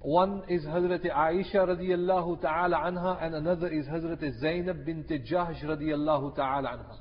one 0.00 0.42
is 0.50 0.64
Hazrat 0.66 1.10
Aisha 1.10 1.66
radiallahu 1.66 2.42
ta'ala 2.42 2.76
anha 2.76 3.24
and 3.24 3.34
another 3.34 3.68
is 3.68 3.86
Hazrat 3.86 4.20
Zainab 4.38 4.84
bint 4.84 5.08
Jahsh 5.08 5.64
radiallahu 5.64 6.36
ta'ala 6.36 6.68
anha. 6.68 6.96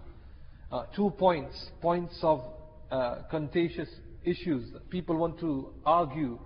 Uh, 0.72 0.86
two 0.96 1.10
points, 1.18 1.54
points 1.82 2.18
of 2.24 2.44
uh, 2.90 3.24
contentious 3.30 3.90
issues. 4.24 4.72
People 4.90 5.18
want 5.18 5.38
to 5.42 5.74
argue 5.86 6.40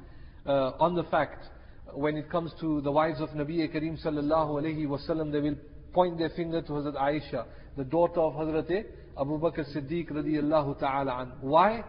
uh, 0.48 0.72
on 0.80 0.96
the 0.96 1.04
fact 1.04 1.46
when 1.94 2.18
it 2.18 2.32
comes 2.32 2.52
to 2.60 2.82
the 2.82 2.92
wives 2.92 3.22
of 3.22 3.30
Nabi 3.30 3.72
Kareem 3.72 4.04
sallallahu 4.04 4.64
alayhi 4.64 4.88
wasallam, 4.88 5.32
they 5.32 5.42
will 5.42 5.58
point 5.94 6.18
their 6.18 6.30
finger 6.30 6.64
to 6.64 6.72
Hazrat 6.72 6.96
Aisha, 6.96 7.46
the 7.78 7.84
daughter 7.84 8.20
of 8.20 8.34
Hazrat 8.34 8.84
Abu 9.20 9.40
Bakr 9.40 9.66
Siddiq 9.76 10.12
radiallahu 10.12 10.80
ta'ala 10.80 11.22
an. 11.22 11.32
Why? 11.42 11.84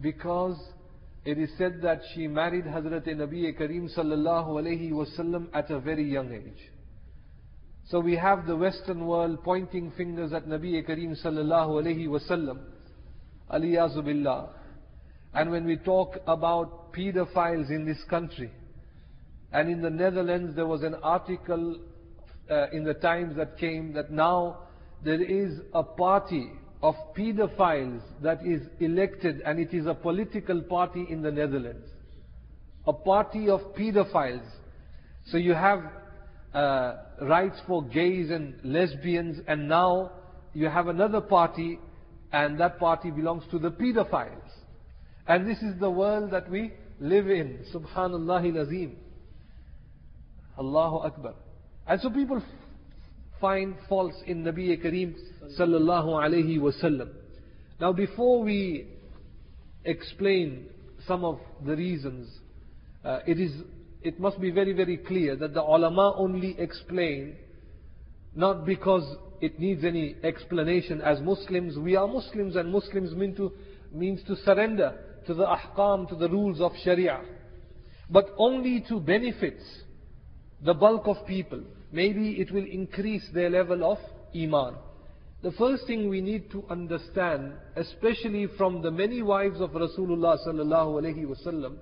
Because 0.00 0.56
it 1.24 1.38
is 1.38 1.50
said 1.56 1.80
that 1.82 2.00
she 2.14 2.26
married 2.26 2.64
Hazrat 2.64 3.06
Nabi 3.06 3.56
Kareem 3.58 3.88
sallallahu 3.96 4.48
alayhi 4.48 4.90
wasallam 4.90 5.46
at 5.54 5.70
a 5.70 5.78
very 5.78 6.04
young 6.04 6.32
age. 6.32 6.70
So 7.88 8.00
we 8.00 8.16
have 8.16 8.46
the 8.46 8.56
Western 8.56 9.06
world 9.06 9.42
pointing 9.44 9.92
fingers 9.96 10.32
at 10.32 10.46
Nabi 10.46 10.86
Kareem 10.86 11.16
sallallahu 11.24 11.82
alayhi 11.82 12.08
wasallam. 12.08 12.60
Aliyazu 13.50 14.04
billah. 14.04 14.50
And 15.34 15.50
when 15.50 15.64
we 15.64 15.76
talk 15.76 16.16
about 16.26 16.92
pedophiles 16.92 17.70
in 17.70 17.86
this 17.86 18.02
country, 18.10 18.50
and 19.52 19.70
in 19.70 19.80
the 19.80 19.90
Netherlands 19.90 20.56
there 20.56 20.66
was 20.66 20.82
an 20.82 20.96
article 21.02 21.78
uh, 22.50 22.66
in 22.72 22.84
the 22.84 22.94
Times 22.94 23.36
that 23.36 23.58
came 23.58 23.92
that 23.94 24.10
now 24.10 24.58
there 25.04 25.22
is 25.22 25.58
a 25.74 25.82
party 25.82 26.50
of 26.82 26.94
pedophiles 27.16 28.02
that 28.22 28.44
is 28.44 28.62
elected 28.80 29.40
and 29.44 29.58
it 29.58 29.72
is 29.72 29.86
a 29.86 29.94
political 29.94 30.60
party 30.62 31.06
in 31.08 31.22
the 31.22 31.30
Netherlands. 31.30 31.86
A 32.86 32.92
party 32.92 33.48
of 33.48 33.60
pedophiles. 33.76 34.46
So 35.26 35.36
you 35.36 35.54
have 35.54 35.80
uh, 36.52 36.94
rights 37.22 37.60
for 37.66 37.84
gays 37.84 38.30
and 38.30 38.54
lesbians 38.64 39.38
and 39.46 39.68
now 39.68 40.10
you 40.54 40.68
have 40.68 40.88
another 40.88 41.20
party 41.20 41.78
and 42.32 42.58
that 42.58 42.78
party 42.78 43.10
belongs 43.10 43.44
to 43.50 43.58
the 43.58 43.70
pedophiles. 43.70 44.50
And 45.26 45.48
this 45.48 45.58
is 45.58 45.78
the 45.78 45.90
world 45.90 46.32
that 46.32 46.50
we 46.50 46.72
live 46.98 47.30
in. 47.30 47.64
Subhanallah 47.72 48.60
Azim. 48.60 48.96
Allahu 50.58 50.96
Akbar. 51.06 51.34
And 51.86 52.00
so 52.00 52.10
people 52.10 52.42
find 53.42 53.74
faults 53.88 54.16
in 54.26 54.44
Nabi 54.44 54.82
Kareem 54.82 55.14
sallallahu 55.58 56.58
wasallam. 56.58 57.10
Now 57.80 57.92
before 57.92 58.42
we 58.42 58.86
explain 59.84 60.68
some 61.06 61.24
of 61.24 61.40
the 61.66 61.76
reasons, 61.76 62.28
uh, 63.04 63.18
it 63.26 63.40
is, 63.40 63.52
it 64.02 64.20
must 64.20 64.40
be 64.40 64.50
very, 64.50 64.72
very 64.72 64.96
clear 64.96 65.34
that 65.36 65.52
the 65.52 65.60
ulama 65.60 66.14
only 66.16 66.54
explain 66.58 67.34
not 68.34 68.64
because 68.64 69.04
it 69.40 69.58
needs 69.58 69.84
any 69.84 70.14
explanation. 70.22 71.00
As 71.02 71.20
Muslims, 71.20 71.76
we 71.76 71.96
are 71.96 72.06
Muslims 72.06 72.54
and 72.54 72.70
Muslims 72.70 73.12
mean 73.14 73.34
to, 73.34 73.52
means 73.92 74.20
to 74.28 74.36
surrender 74.36 74.96
to 75.26 75.34
the 75.34 75.44
ahkam, 75.44 76.08
to 76.08 76.14
the 76.14 76.28
rules 76.28 76.60
of 76.60 76.72
Sharia. 76.84 77.20
But 78.08 78.26
only 78.38 78.84
to 78.88 79.00
benefit 79.00 79.58
the 80.64 80.74
bulk 80.74 81.06
of 81.06 81.26
people. 81.26 81.62
Maybe 81.92 82.40
it 82.40 82.50
will 82.50 82.64
increase 82.64 83.28
their 83.34 83.50
level 83.50 83.84
of 83.92 83.98
Iman. 84.34 84.74
The 85.42 85.52
first 85.52 85.86
thing 85.86 86.08
we 86.08 86.20
need 86.20 86.50
to 86.52 86.64
understand, 86.70 87.52
especially 87.76 88.46
from 88.56 88.80
the 88.80 88.90
many 88.90 89.22
wives 89.22 89.60
of 89.60 89.70
Rasulullah 89.70 90.38
sallallahu 90.46 91.02
alaihi 91.02 91.26
wasallam, 91.26 91.76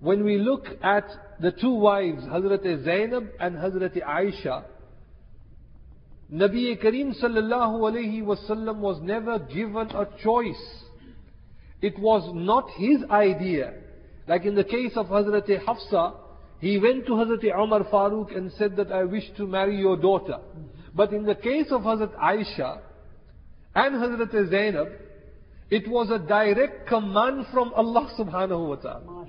when 0.00 0.24
we 0.24 0.38
look 0.38 0.66
at 0.82 1.06
the 1.40 1.52
two 1.52 1.74
wives, 1.74 2.22
Hazrat 2.22 2.84
Zainab 2.84 3.28
and 3.40 3.56
Hazrat 3.56 4.00
Aisha, 4.02 4.64
Nabi 6.32 6.82
Kareem 6.82 7.20
sallallahu 7.20 7.80
alayhi 7.80 8.22
wasallam 8.22 8.78
was 8.78 9.00
never 9.02 9.38
given 9.38 9.90
a 9.90 10.06
choice. 10.22 10.84
It 11.82 11.98
was 11.98 12.30
not 12.34 12.70
his 12.76 13.02
idea. 13.10 13.74
Like 14.26 14.44
in 14.44 14.54
the 14.54 14.64
case 14.64 14.92
of 14.96 15.06
Hazrat 15.06 15.48
Hafsa, 15.64 16.14
he 16.60 16.78
went 16.78 17.06
to 17.06 17.12
Hazrat 17.12 17.44
Umar 17.44 17.84
Farooq 17.84 18.36
and 18.36 18.50
said 18.52 18.76
that 18.76 18.90
I 18.90 19.04
wish 19.04 19.24
to 19.36 19.46
marry 19.46 19.78
your 19.78 19.96
daughter. 19.96 20.38
But 20.94 21.12
in 21.12 21.24
the 21.24 21.34
case 21.34 21.66
of 21.70 21.82
Hazrat 21.82 22.14
Aisha 22.16 22.80
and 23.74 23.94
Hazrat 23.96 24.50
Zainab, 24.50 24.88
it 25.68 25.88
was 25.88 26.10
a 26.10 26.18
direct 26.18 26.88
command 26.88 27.46
from 27.52 27.72
Allah 27.74 28.08
subhanahu 28.18 28.68
wa 28.68 28.76
ta'ala. 28.76 29.26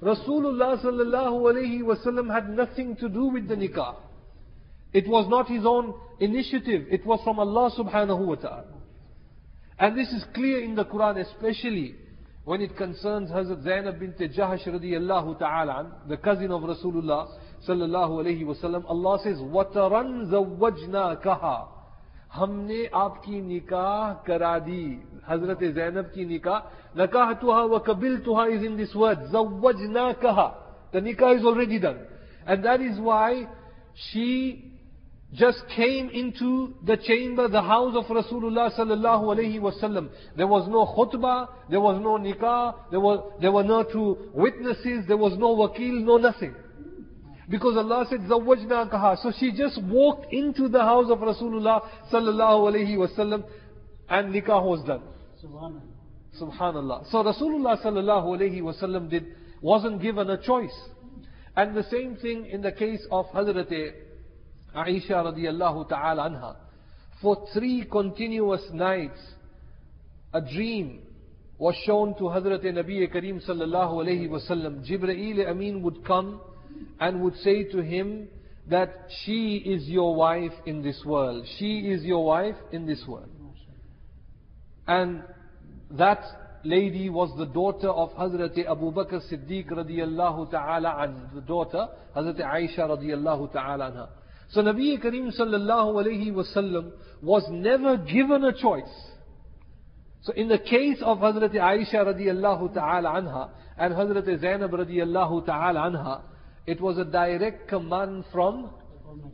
Rasulullah 0.00 0.82
sallallahu 0.82 1.52
alayhi 1.52 1.82
wasallam 1.82 2.32
had 2.32 2.48
nothing 2.48 2.96
to 2.96 3.08
do 3.08 3.26
with 3.26 3.48
the 3.48 3.56
nikah. 3.56 3.96
It 4.92 5.06
was 5.06 5.28
not 5.28 5.48
his 5.48 5.66
own 5.66 5.94
initiative. 6.18 6.86
It 6.90 7.04
was 7.04 7.20
from 7.22 7.38
Allah 7.38 7.70
subhanahu 7.76 8.26
wa 8.26 8.34
ta'ala. 8.36 8.64
And 9.78 9.98
this 9.98 10.08
is 10.08 10.24
clear 10.34 10.62
in 10.62 10.74
the 10.74 10.84
Quran, 10.84 11.20
especially 11.20 11.96
when 12.49 12.61
it 12.61 12.77
concerns 12.77 13.31
Hazrat 13.31 13.63
Zainab 13.63 13.99
bint 13.99 14.17
Jahash 14.19 14.67
radiyallahu 14.67 15.39
ta'ala, 15.39 15.79
an, 15.79 15.91
the 16.07 16.17
cousin 16.17 16.51
of 16.51 16.61
Rasulullah 16.61 17.27
sallallahu 17.67 18.23
alayhi 18.23 18.43
wasallam. 18.43 18.83
Allah 18.87 19.19
says, 19.23 19.37
وَتَرَنْ 19.37 20.29
زَوَّجْنَاكَهَا 20.29 21.67
हमने 22.35 22.85
आपकी 22.99 23.41
निकाह 23.41 24.13
करा 24.27 24.57
दी 24.67 24.83
हजरत 25.27 25.61
जैनब 25.75 26.11
की 26.15 26.25
निकाह 26.27 26.99
नकाह 26.99 27.31
तुहा 27.41 27.61
व 27.71 27.79
कबिल 27.87 28.17
तुहा 28.25 28.45
is 28.55 28.63
in 28.63 28.75
this 28.75 28.93
word 28.93 29.19
zawwajnakaha 29.31 30.47
the 30.91 30.99
nikah 30.99 31.37
is 31.37 31.45
already 31.45 31.79
done 31.79 31.99
and 32.45 32.65
that 32.65 32.81
is 32.81 32.99
why 32.99 33.47
she 34.07 34.73
just 35.32 35.62
came 35.76 36.08
into 36.10 36.74
the 36.84 36.96
chamber, 36.96 37.48
the 37.48 37.62
house 37.62 37.94
of 37.96 38.04
Rasulullah 38.06 38.76
sallallahu 38.76 39.36
alaihi 39.36 39.60
wasallam. 39.60 40.10
There 40.36 40.46
was 40.46 40.68
no 40.68 40.86
khutbah, 40.86 41.48
there 41.70 41.80
was 41.80 42.00
no 42.02 42.18
nikah, 42.18 42.74
there 42.90 42.98
was 42.98 43.32
there 43.40 43.52
were 43.52 43.62
no 43.62 43.84
two 43.84 44.30
witnesses, 44.34 45.04
there 45.06 45.16
was 45.16 45.38
no 45.38 45.54
wakil, 45.56 46.02
no 46.02 46.16
nothing. 46.16 46.54
Because 47.48 47.76
Allah 47.76 48.06
said 48.08 48.20
zawwajnakaha. 48.20 49.22
So 49.22 49.32
she 49.38 49.52
just 49.52 49.80
walked 49.82 50.32
into 50.32 50.68
the 50.68 50.80
house 50.80 51.10
of 51.10 51.18
Rasulullah 51.18 51.80
sallallahu 52.12 52.72
alaihi 52.72 52.96
wasallam 52.96 53.44
and 54.08 54.34
nikah 54.34 54.64
was 54.64 54.84
done. 54.84 55.02
Subhanallah. 55.44 55.82
Subhanallah. 56.40 57.10
So 57.10 57.22
Rasulullah 57.22 57.82
sallallahu 57.84 58.40
alayhi 58.40 58.62
wasallam 58.62 59.08
did, 59.08 59.26
wasn't 59.60 60.02
given 60.02 60.28
a 60.30 60.42
choice. 60.42 60.76
And 61.56 61.76
the 61.76 61.84
same 61.84 62.16
thing 62.16 62.46
in 62.46 62.62
the 62.62 62.72
case 62.72 63.04
of 63.10 63.26
Hazrat 63.26 63.70
Aisha 64.74 65.24
radiallahu 65.24 65.88
ta'ala 65.88 66.30
anha. 66.30 66.56
For 67.22 67.46
three 67.52 67.84
continuous 67.90 68.62
nights, 68.72 69.20
a 70.32 70.40
dream 70.40 71.02
was 71.58 71.74
shown 71.84 72.14
to 72.16 72.24
Hazrat 72.24 72.64
Nabi 72.64 73.06
Kareem 73.12 73.46
sallallahu 73.46 74.02
alayhi 74.02 74.28
wasallam. 74.28 74.88
Jibreel 74.88 75.46
Amin 75.48 75.82
would 75.82 76.04
come 76.04 76.40
and 76.98 77.20
would 77.22 77.36
say 77.36 77.64
to 77.64 77.82
him 77.82 78.28
that 78.68 79.08
she 79.24 79.56
is 79.56 79.88
your 79.88 80.14
wife 80.14 80.52
in 80.64 80.82
this 80.82 81.02
world. 81.04 81.46
She 81.58 81.80
is 81.80 82.02
your 82.02 82.24
wife 82.24 82.56
in 82.72 82.86
this 82.86 83.02
world. 83.06 83.28
And 84.86 85.22
that 85.90 86.22
lady 86.64 87.10
was 87.10 87.36
the 87.36 87.46
daughter 87.46 87.88
of 87.88 88.10
Hazrat 88.12 88.58
Abu 88.66 88.92
Bakr 88.92 89.20
Siddiq 89.30 89.70
radiyallahu 89.70 90.50
ta'ala 90.50 90.96
and 91.00 91.30
the 91.34 91.40
daughter, 91.40 91.88
Hazrat 92.16 92.40
Aisha 92.40 92.80
radiyallahu 92.80 93.52
ta'ala 93.52 93.90
anha. 93.90 94.08
So 94.50 94.62
Nabi 94.62 95.02
Kareem 95.02 95.36
sallallahu 95.38 96.04
alayhi 96.04 96.32
wasallam 96.32 96.92
was 97.22 97.44
never 97.50 97.96
given 97.96 98.44
a 98.44 98.52
choice. 98.52 99.10
So 100.22 100.32
in 100.32 100.48
the 100.48 100.58
case 100.58 100.98
of 101.02 101.18
Hazrat 101.18 101.54
Aisha 101.54 101.94
radiyallahu 101.94 102.74
ta'ala 102.74 103.08
anha 103.10 103.50
and 103.78 103.94
Hazrat 103.94 104.40
Zainab 104.40 104.72
radiyallahu 104.72 105.46
ta'ala 105.46 105.80
anha, 105.80 106.22
it 106.66 106.80
was 106.80 106.98
a 106.98 107.04
direct 107.04 107.68
command 107.68 108.24
from 108.32 108.70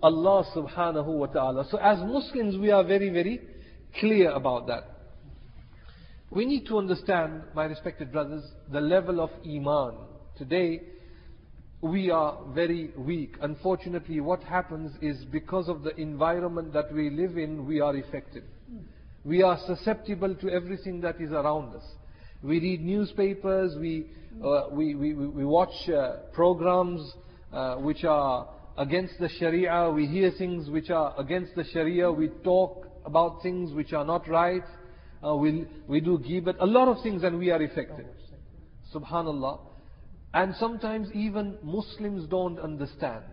Allah 0.02 0.44
subhanahu 0.55 1.07
wa 1.07 1.26
ta'ala. 1.26 1.66
So 1.70 1.79
as 1.79 1.98
Muslims 2.00 2.59
we 2.59 2.70
are 2.70 2.85
very, 2.85 3.09
very 3.09 3.40
clear 3.98 4.31
about 4.31 4.66
that. 4.68 4.85
We 6.31 6.44
need 6.44 6.66
to 6.66 6.79
understand, 6.79 7.42
my 7.55 7.64
respected 7.64 8.12
brothers, 8.12 8.44
the 8.70 8.81
level 8.81 9.20
of 9.20 9.31
Iman. 9.46 9.94
Today, 10.37 10.83
we 11.87 12.11
are 12.11 12.38
very 12.55 12.90
weak. 12.96 13.37
Unfortunately, 13.40 14.20
what 14.20 14.42
happens 14.42 14.92
is 15.01 15.25
because 15.27 15.68
of 15.68 15.83
the 15.83 15.94
environment 16.01 16.72
that 16.72 16.92
we 16.92 17.11
live 17.11 17.38
in, 17.38 17.66
we 17.66 17.81
are 17.81 17.96
affected. 17.96 18.44
We 19.25 19.42
are 19.42 19.59
susceptible 19.66 20.35
to 20.37 20.51
everything 20.51 21.01
that 21.01 21.20
is 21.20 21.31
around 21.33 21.75
us. 21.75 21.83
We 22.42 22.61
read 22.61 22.85
newspapers, 22.85 23.75
we, 23.81 24.07
uh, 24.44 24.68
we, 24.70 24.94
we, 24.94 25.14
we 25.14 25.44
watch 25.44 25.88
uh, 25.88 26.16
programs 26.33 27.12
uh, 27.53 27.77
which 27.77 28.05
are 28.05 28.49
against 28.79 29.14
the 29.18 29.29
Sharia, 29.29 29.90
we 29.90 30.07
hear 30.07 30.31
things 30.37 30.68
which 30.68 30.90
are 30.90 31.14
against 31.18 31.55
the 31.57 31.64
Sharia, 31.64 32.12
we 32.12 32.29
talk 32.44 32.87
about 33.05 33.42
things 33.42 33.72
which 33.72 33.92
are 33.92 34.05
not 34.05 34.29
right, 34.29 34.62
uh, 35.27 35.35
we, 35.35 35.66
we 35.88 36.01
do 36.01 36.18
ghibat, 36.18 36.57
a 36.61 36.66
lot 36.66 36.88
of 36.88 37.03
things 37.03 37.22
and 37.22 37.38
we 37.38 37.51
are 37.51 37.62
affected. 37.62 38.07
Subhanallah. 38.94 39.59
And 40.37 40.55
sometimes 40.57 41.09
even 41.14 41.57
Muslims 41.62 42.29
don't 42.29 42.59
understand. 42.59 43.25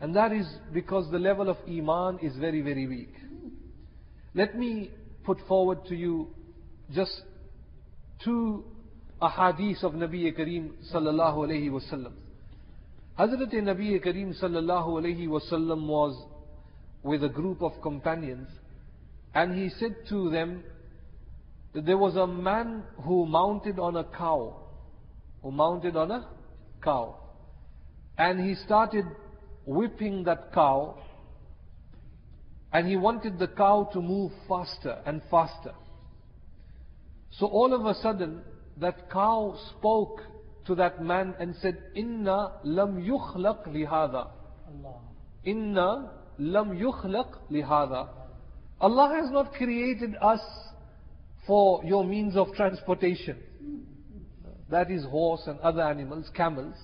And 0.00 0.16
that 0.16 0.32
is 0.32 0.48
because 0.72 1.08
the 1.12 1.18
level 1.20 1.48
of 1.48 1.56
Iman 1.68 2.18
is 2.20 2.34
very, 2.38 2.60
very 2.60 2.88
weak. 2.88 3.14
Let 4.34 4.58
me 4.58 4.90
put 5.22 5.38
forward 5.46 5.84
to 5.90 5.94
you 5.94 6.34
just 6.92 7.22
two 8.24 8.64
ahadith 9.22 9.84
of 9.84 9.92
Nabi 9.92 10.36
Kareem 10.36 10.72
sallallahu 10.92 11.46
alayhi 11.46 11.70
wasallam. 11.70 12.14
Hazrat 13.16 13.54
Nabi 13.54 14.04
Kareem 14.04 14.34
sallallahu 14.42 15.00
alayhi 15.00 15.28
wasallam 15.28 15.86
was 15.86 16.20
with 17.04 17.22
a 17.22 17.28
group 17.28 17.62
of 17.62 17.80
companions 17.80 18.48
and 19.36 19.54
he 19.54 19.68
said 19.78 19.94
to 20.08 20.30
them 20.30 20.64
that 21.74 21.86
there 21.86 21.96
was 21.96 22.16
a 22.16 22.26
man 22.26 22.82
who 23.04 23.24
mounted 23.24 23.78
on 23.78 23.94
a 23.94 24.02
cow, 24.02 24.61
who 25.42 25.50
mounted 25.50 25.96
on 25.96 26.10
a 26.10 26.28
cow. 26.82 27.16
And 28.18 28.40
he 28.40 28.54
started 28.54 29.04
whipping 29.64 30.24
that 30.24 30.52
cow 30.52 30.98
and 32.72 32.88
he 32.88 32.96
wanted 32.96 33.38
the 33.38 33.48
cow 33.48 33.88
to 33.92 34.00
move 34.00 34.32
faster 34.48 34.98
and 35.04 35.20
faster. 35.30 35.72
So 37.30 37.46
all 37.46 37.74
of 37.74 37.84
a 37.84 37.94
sudden, 38.00 38.42
that 38.78 39.10
cow 39.10 39.58
spoke 39.70 40.20
to 40.66 40.74
that 40.76 41.02
man 41.02 41.34
and 41.38 41.54
said, 41.60 41.78
Inna 41.94 42.52
lam 42.64 43.02
yukhlaq 43.02 43.68
lihada. 43.68 44.28
Inna 45.44 46.10
lam 46.38 46.70
yukhlaq 46.70 47.34
lihada. 47.50 48.08
Allah 48.80 49.20
has 49.20 49.30
not 49.30 49.52
created 49.52 50.14
us 50.20 50.40
for 51.46 51.84
your 51.84 52.04
means 52.04 52.36
of 52.36 52.52
transportation. 52.54 53.36
That 54.72 54.90
is 54.90 55.04
horse 55.04 55.42
and 55.46 55.60
other 55.60 55.82
animals, 55.82 56.30
camels. 56.34 56.74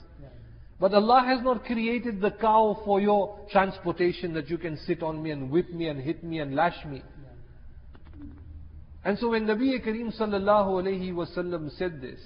But 0.78 0.92
Allah 0.92 1.24
has 1.26 1.42
not 1.42 1.64
created 1.64 2.20
the 2.20 2.32
cow 2.32 2.78
for 2.84 3.00
your 3.00 3.40
transportation 3.50 4.34
that 4.34 4.50
you 4.50 4.58
can 4.58 4.76
sit 4.86 5.02
on 5.02 5.22
me 5.22 5.30
and 5.30 5.50
whip 5.50 5.70
me 5.70 5.88
and 5.88 5.98
hit 5.98 6.22
me 6.22 6.40
and 6.40 6.54
lash 6.54 6.84
me. 6.84 7.02
And 9.06 9.18
so 9.18 9.30
when 9.30 9.46
Nabi 9.46 9.82
Kareem 9.82 10.14
sallallahu 10.20 10.82
alayhi 10.82 11.14
wasallam 11.14 11.70
said 11.78 12.02
this, 12.02 12.20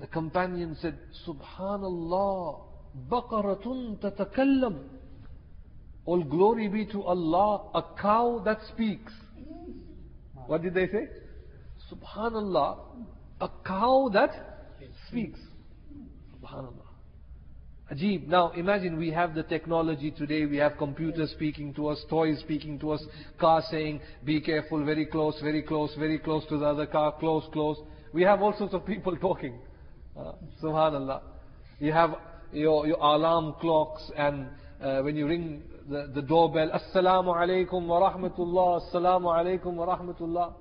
The 0.00 0.08
companion 0.08 0.76
said, 0.82 0.98
Subhanallah, 1.24 2.62
baqaratun 3.08 3.98
tatakallam. 4.00 4.80
All 6.04 6.24
glory 6.24 6.66
be 6.66 6.84
to 6.86 7.04
Allah, 7.04 7.70
a 7.76 7.84
cow 7.96 8.42
that 8.44 8.58
speaks. 8.74 9.12
What 10.48 10.62
did 10.62 10.74
they 10.74 10.88
say? 10.88 11.06
Subhanallah, 11.92 12.80
a 13.42 13.50
cow 13.66 14.08
that 14.12 14.30
speaks. 15.08 15.40
Subhanallah. 16.40 16.92
Ajib. 17.92 18.28
Now 18.28 18.52
imagine 18.52 18.96
we 18.96 19.10
have 19.10 19.34
the 19.34 19.42
technology 19.42 20.12
today, 20.12 20.46
we 20.46 20.56
have 20.58 20.78
computers 20.78 21.32
speaking 21.32 21.74
to 21.74 21.88
us, 21.88 22.02
toys 22.08 22.38
speaking 22.40 22.78
to 22.78 22.92
us, 22.92 23.04
cars 23.38 23.64
saying, 23.70 24.00
be 24.24 24.40
careful, 24.40 24.84
very 24.84 25.06
close, 25.06 25.38
very 25.42 25.62
close, 25.62 25.92
very 25.98 26.18
close 26.18 26.46
to 26.48 26.56
the 26.56 26.64
other 26.64 26.86
car, 26.86 27.14
close, 27.18 27.44
close. 27.52 27.76
We 28.12 28.22
have 28.22 28.40
all 28.40 28.56
sorts 28.56 28.74
of 28.74 28.86
people 28.86 29.16
talking. 29.20 29.58
Uh, 30.16 30.32
Subhanallah. 30.62 31.20
You 31.80 31.92
have 31.92 32.14
your, 32.52 32.86
your 32.86 32.98
alarm 32.98 33.56
clocks 33.60 34.08
and 34.16 34.46
uh, 34.80 35.00
when 35.02 35.16
you 35.16 35.26
ring 35.26 35.62
the, 35.90 36.10
the 36.14 36.22
doorbell, 36.22 36.70
Assalamu 36.70 37.34
alaikum 37.34 37.86
wa 37.86 38.10
rahmatullah, 38.12 38.82
Assalamu 38.88 39.26
alaikum 39.26 39.74
wa 39.74 39.96
rahmatullah. 39.96 40.54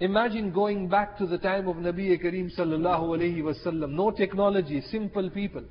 Imagine 0.00 0.50
going 0.50 0.88
back 0.88 1.16
to 1.18 1.26
the 1.26 1.38
time 1.38 1.68
of 1.68 1.76
Nabi 1.76 2.20
Kareem 2.20 2.50
sallallahu 2.58 3.16
alayhi 3.16 3.40
wasallam. 3.40 3.90
No 3.90 4.10
technology, 4.10 4.80
simple 4.90 5.30
people. 5.30 5.62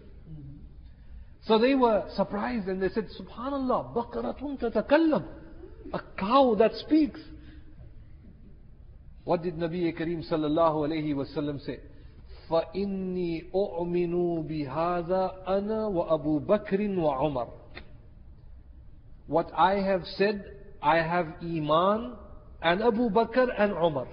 So 1.44 1.60
they 1.60 1.76
were 1.76 2.06
surprised 2.16 2.68
and 2.68 2.82
they 2.82 2.90
said, 2.90 3.08
Subhanallah, 3.20 3.94
baqaratun 3.94 4.62
tatakallam. 4.62 5.26
A 5.94 6.00
cow 6.18 6.56
that 6.60 6.72
speaks. 6.76 7.20
What 9.26 9.44
did 9.44 9.58
Nabi 9.58 9.94
Kareem 10.00 10.24
sallallahu 10.32 10.88
alayhi 10.88 11.14
wasallam 11.14 11.60
say? 11.66 11.80
فَإِنِّي 12.50 13.52
أُؤْمِنُ 13.54 14.48
بِهَذَا 14.48 15.48
أَنَا 15.48 15.88
وَأَبُو 15.88 16.46
بَكْرٍ 16.46 16.80
وَعُمَرٍ 16.98 17.50
What 19.28 19.52
I 19.58 19.76
have 19.76 20.04
said, 20.18 20.44
I 20.82 20.98
have 20.98 21.28
Iman 21.42 22.18
and 22.67 22.83
Abu 22.83 23.09
Bakr 23.11 23.47
and 23.57 23.73
Umar. 23.73 24.09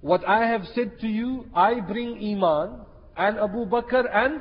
What 0.00 0.26
I 0.28 0.44
have 0.46 0.64
said 0.74 0.98
to 1.02 1.06
you, 1.06 1.46
I 1.54 1.78
bring 1.80 2.16
Iman 2.32 2.80
and 3.16 3.38
Abu 3.38 3.64
Bakr 3.66 4.04
and 4.12 4.40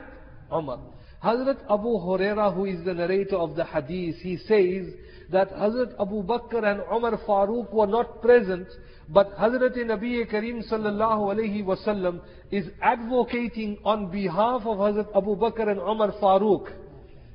Umar. 0.52 0.80
Hazrat 1.24 1.60
Abu 1.70 1.92
Huraira, 2.06 2.54
who 2.56 2.66
is 2.66 2.84
the 2.84 2.94
narrator 2.96 3.38
of 3.38 3.56
the 3.56 3.64
hadith, 3.64 4.16
he 4.18 4.38
says 4.38 4.92
that 5.32 5.52
Hazrat 5.52 5.94
Abu 6.02 6.24
Bakr 6.24 6.64
and 6.70 6.82
Umar 6.92 7.18
Farooq 7.28 7.72
were 7.72 7.88
not 7.88 8.22
present, 8.24 8.68
but 9.10 9.38
Hazrat 9.38 9.78
Nabi 9.78 10.30
Kareem 10.30 10.68
sallallahu 10.70 11.36
alayhi 11.36 11.64
wasallam 11.64 12.20
is 12.50 12.66
advocating 12.82 13.78
on 13.86 14.10
behalf 14.12 14.64
of 14.66 14.80
Hazrat 14.80 15.16
Abu 15.16 15.36
Bakr 15.36 15.70
and 15.70 15.80
Umar 15.80 16.12
Farooq, 16.20 16.74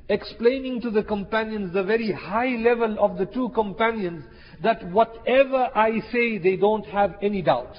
explaining 0.08 0.80
to 0.80 0.90
the 0.90 1.04
companions 1.04 1.72
the 1.72 1.84
very 1.84 2.10
high 2.10 2.56
level 2.56 2.96
of 2.98 3.16
the 3.16 3.26
two 3.26 3.48
companions 3.50 4.24
that 4.63 4.89
whatever 4.91 5.69
I 5.75 5.99
say, 6.11 6.37
they 6.37 6.55
don't 6.55 6.85
have 6.87 7.15
any 7.21 7.41
doubt. 7.41 7.75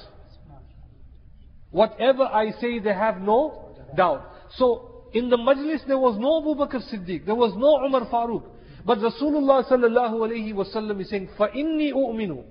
Whatever 1.70 2.22
I 2.24 2.52
say, 2.60 2.78
they 2.78 2.94
have 2.94 3.20
no 3.20 3.76
doubt. 3.96 4.30
So, 4.56 5.08
in 5.12 5.30
the 5.30 5.36
majlis, 5.36 5.86
there 5.86 5.98
was 5.98 6.16
no 6.18 6.40
Abu 6.40 6.60
Bakr 6.60 6.82
Siddiq, 6.92 7.26
there 7.26 7.34
was 7.34 7.52
no 7.56 7.84
Umar 7.84 8.06
Farooq. 8.10 8.44
But 8.84 8.98
Rasulullah 8.98 9.64
sallallahu 9.68 10.14
alayhi 10.28 10.52
wasallam 10.52 11.00
is 11.00 11.08
saying, 11.08 11.30
فَإِنِّي 11.38 11.92
أُؤْمِنُ 11.94 12.44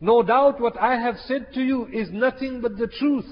No 0.00 0.22
doubt 0.22 0.60
what 0.60 0.78
I 0.78 0.96
have 0.96 1.16
said 1.26 1.52
to 1.54 1.60
you 1.60 1.86
is 1.86 2.08
nothing 2.12 2.60
but 2.60 2.76
the 2.76 2.86
truth. 2.86 3.26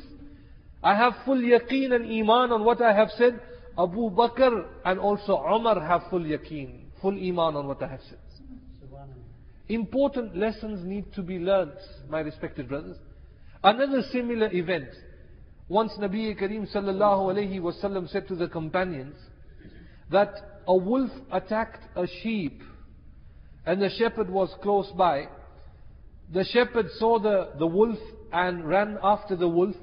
I 0.82 0.94
have 0.94 1.12
full 1.24 1.36
yaqeen 1.36 1.92
and 1.92 2.04
iman 2.04 2.52
on 2.52 2.64
what 2.64 2.80
I 2.80 2.94
have 2.94 3.10
said. 3.18 3.40
Abu 3.78 4.10
Bakr 4.10 4.66
and 4.84 4.98
also 4.98 5.36
Umar 5.36 5.80
have 5.80 6.02
full 6.08 6.20
yaqeen, 6.20 6.84
full 7.02 7.12
iman 7.12 7.56
on 7.56 7.66
what 7.66 7.82
I 7.82 7.88
have 7.88 8.00
said. 8.08 8.18
Important 9.69 10.35
lessons 10.35 10.85
need 10.85 11.13
to 11.13 11.21
be 11.21 11.39
learnt, 11.39 11.75
my 12.09 12.19
respected 12.19 12.67
brothers. 12.67 12.97
Another 13.63 14.01
similar 14.11 14.51
event. 14.51 14.89
Once 15.69 15.93
Nabi 15.99 16.37
Kareem 16.37 16.67
sallallahu 16.73 17.33
alayhi 17.33 17.59
wasallam 17.59 18.09
said 18.09 18.27
to 18.27 18.35
the 18.35 18.47
companions 18.47 19.15
that 20.09 20.33
a 20.67 20.75
wolf 20.75 21.09
attacked 21.31 21.85
a 21.95 22.05
sheep 22.21 22.61
and 23.65 23.81
the 23.81 23.89
shepherd 23.97 24.29
was 24.29 24.53
close 24.61 24.91
by. 24.97 25.27
The 26.33 26.43
shepherd 26.45 26.87
saw 26.97 27.19
the, 27.19 27.51
the 27.59 27.67
wolf 27.67 27.99
and 28.33 28.67
ran 28.67 28.97
after 29.03 29.35
the 29.35 29.47
wolf 29.47 29.75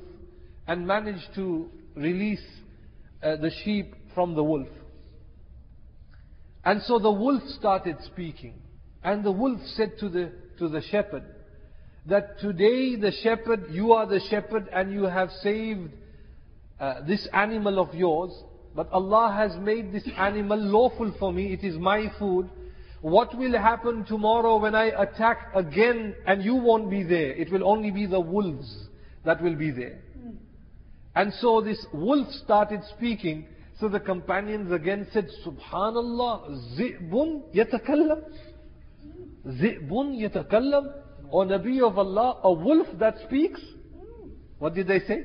and 0.66 0.86
managed 0.86 1.34
to 1.36 1.70
release 1.94 2.44
uh, 3.22 3.36
the 3.36 3.50
sheep 3.64 3.94
from 4.14 4.34
the 4.34 4.42
wolf. 4.44 4.68
And 6.64 6.82
so 6.82 6.98
the 6.98 7.10
wolf 7.10 7.42
started 7.58 7.96
speaking. 8.04 8.54
And 9.02 9.24
the 9.24 9.32
wolf 9.32 9.60
said 9.76 9.92
to 10.00 10.08
the, 10.08 10.32
to 10.58 10.68
the 10.68 10.82
shepherd, 10.90 11.24
that 12.06 12.38
today 12.40 12.96
the 12.96 13.12
shepherd, 13.22 13.66
you 13.70 13.92
are 13.92 14.06
the 14.06 14.20
shepherd 14.30 14.68
and 14.72 14.92
you 14.92 15.04
have 15.04 15.30
saved 15.42 15.90
uh, 16.80 17.02
this 17.06 17.28
animal 17.32 17.78
of 17.78 17.94
yours, 17.94 18.32
but 18.74 18.90
Allah 18.92 19.34
has 19.36 19.56
made 19.60 19.92
this 19.92 20.08
animal 20.16 20.58
lawful 20.58 21.14
for 21.18 21.32
me, 21.32 21.52
it 21.52 21.64
is 21.64 21.76
my 21.76 22.10
food. 22.18 22.48
What 23.00 23.36
will 23.36 23.52
happen 23.52 24.04
tomorrow 24.04 24.56
when 24.56 24.74
I 24.74 24.86
attack 24.86 25.50
again 25.54 26.14
and 26.26 26.42
you 26.42 26.56
won't 26.56 26.90
be 26.90 27.02
there? 27.02 27.32
It 27.32 27.52
will 27.52 27.68
only 27.68 27.90
be 27.90 28.06
the 28.06 28.20
wolves 28.20 28.88
that 29.24 29.42
will 29.42 29.54
be 29.54 29.70
there. 29.70 30.00
And 31.14 31.32
so 31.40 31.60
this 31.60 31.84
wolf 31.92 32.28
started 32.44 32.80
speaking. 32.96 33.46
So 33.80 33.88
the 33.88 34.00
companions 34.00 34.72
again 34.72 35.06
said, 35.12 35.28
Subhanallah, 35.44 36.78
zi'bun 36.78 37.42
yatakallam. 37.54 38.22
Zi'bun 39.48 40.18
yatakallam. 40.18 40.92
O 41.30 41.44
Nabi 41.44 41.86
of 41.86 41.98
Allah, 41.98 42.40
a 42.42 42.52
wolf 42.52 42.86
that 42.98 43.16
speaks? 43.26 43.60
What 44.58 44.74
did 44.74 44.88
they 44.88 45.00
say? 45.00 45.24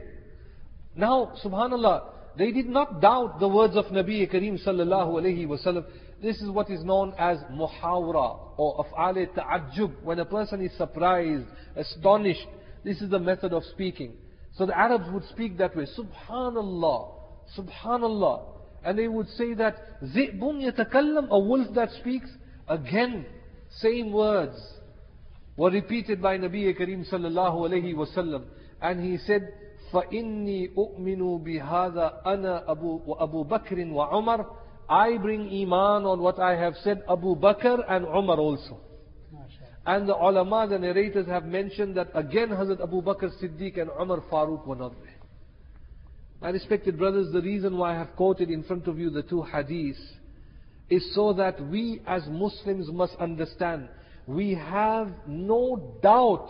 Now, 0.96 1.34
subhanallah, 1.44 2.04
they 2.38 2.52
did 2.52 2.68
not 2.68 3.02
doubt 3.02 3.40
the 3.40 3.48
words 3.48 3.76
of 3.76 3.86
Nabi 3.86 4.30
Kareem 4.32 4.64
sallallahu 4.66 5.14
alayhi 5.14 5.48
wasallam. 5.48 5.86
This 6.22 6.42
is 6.42 6.50
what 6.50 6.70
is 6.70 6.84
known 6.84 7.14
as 7.18 7.38
muhawra 7.52 8.58
or 8.58 8.86
af'al 8.86 9.34
ta'ajjub. 9.36 10.04
When 10.04 10.20
a 10.20 10.26
person 10.26 10.64
is 10.64 10.72
surprised, 10.78 11.46
astonished, 11.76 12.48
this 12.84 13.02
is 13.02 13.10
the 13.10 13.20
method 13.20 13.54
of 13.54 13.64
speaking. 13.72 14.14
So 14.56 14.66
the 14.66 14.78
Arabs 14.78 15.06
would 15.12 15.26
speak 15.30 15.58
that 15.58 15.76
way. 15.76 15.88
Subhanallah, 15.98 17.12
Subhanallah. 17.58 18.44
And 18.86 19.00
they 19.00 19.08
would 19.08 19.30
say 19.30 19.54
that, 19.56 20.02
Zi'bun 20.04 20.62
yatakallam, 20.62 21.30
a 21.30 21.40
wolf 21.40 21.68
that 21.76 21.90
speaks. 22.00 22.30
Again, 22.68 23.26
same 23.81 24.13
words 24.13 24.57
were 25.57 25.71
repeated 25.71 26.23
by 26.23 26.39
Nabi 26.39 26.77
Kareem 26.79 27.09
sallallahu 27.11 27.69
alayhi 27.69 27.95
wasallam. 27.95 28.45
And 28.81 29.03
he 29.03 29.19
said, 29.19 29.53
فَإِنِّي 29.93 30.75
أُؤْمِنُ 30.77 31.45
بِهَذَا 31.45 32.25
أَنَا 32.27 32.69
أَبُو 32.69 33.07
وَأَبُو 33.07 33.49
بَكْرٍ 33.49 33.93
وَعُمَرٍ 33.93 34.47
I 34.89 35.19
bring 35.19 35.49
iman 35.63 36.07
on 36.07 36.21
what 36.21 36.39
I 36.39 36.57
have 36.57 36.75
said, 36.83 37.03
Abu 37.11 37.37
Bakr 37.37 37.85
and 37.91 38.07
Umar 38.07 38.39
also. 38.39 38.81
And 39.85 40.09
the 40.09 40.15
ulama, 40.15 40.67
the 40.69 40.79
narrators 40.79 41.27
have 41.27 41.45
mentioned 41.45 41.97
that 41.97 42.09
again 42.15 42.49
Hazrat 42.49 42.83
Abu 42.83 43.03
Bakr 43.03 43.31
Siddiq 43.43 43.81
and 43.81 43.91
Umar 44.01 44.21
Farooq 44.31 44.67
were 44.67 44.77
not 44.77 44.93
there. 45.03 45.15
My 46.41 46.51
respected 46.51 46.99
brothers, 46.99 47.33
the 47.33 47.43
reason 47.43 47.77
why 47.77 47.95
I 47.95 47.99
have 47.99 48.15
quoted 48.17 48.51
in 48.51 48.63
front 48.63 48.87
of 48.87 48.99
you 48.99 49.11
the 49.11 49.23
two 49.23 49.45
hadiths 49.53 49.99
is 50.90 51.14
so 51.16 51.34
that 51.34 51.60
we 51.68 52.02
as 52.06 52.24
Muslims 52.28 52.90
must 52.92 53.16
understand 53.16 53.88
we 54.28 54.54
have 54.54 55.12
no 55.28 55.98
doubt 56.02 56.50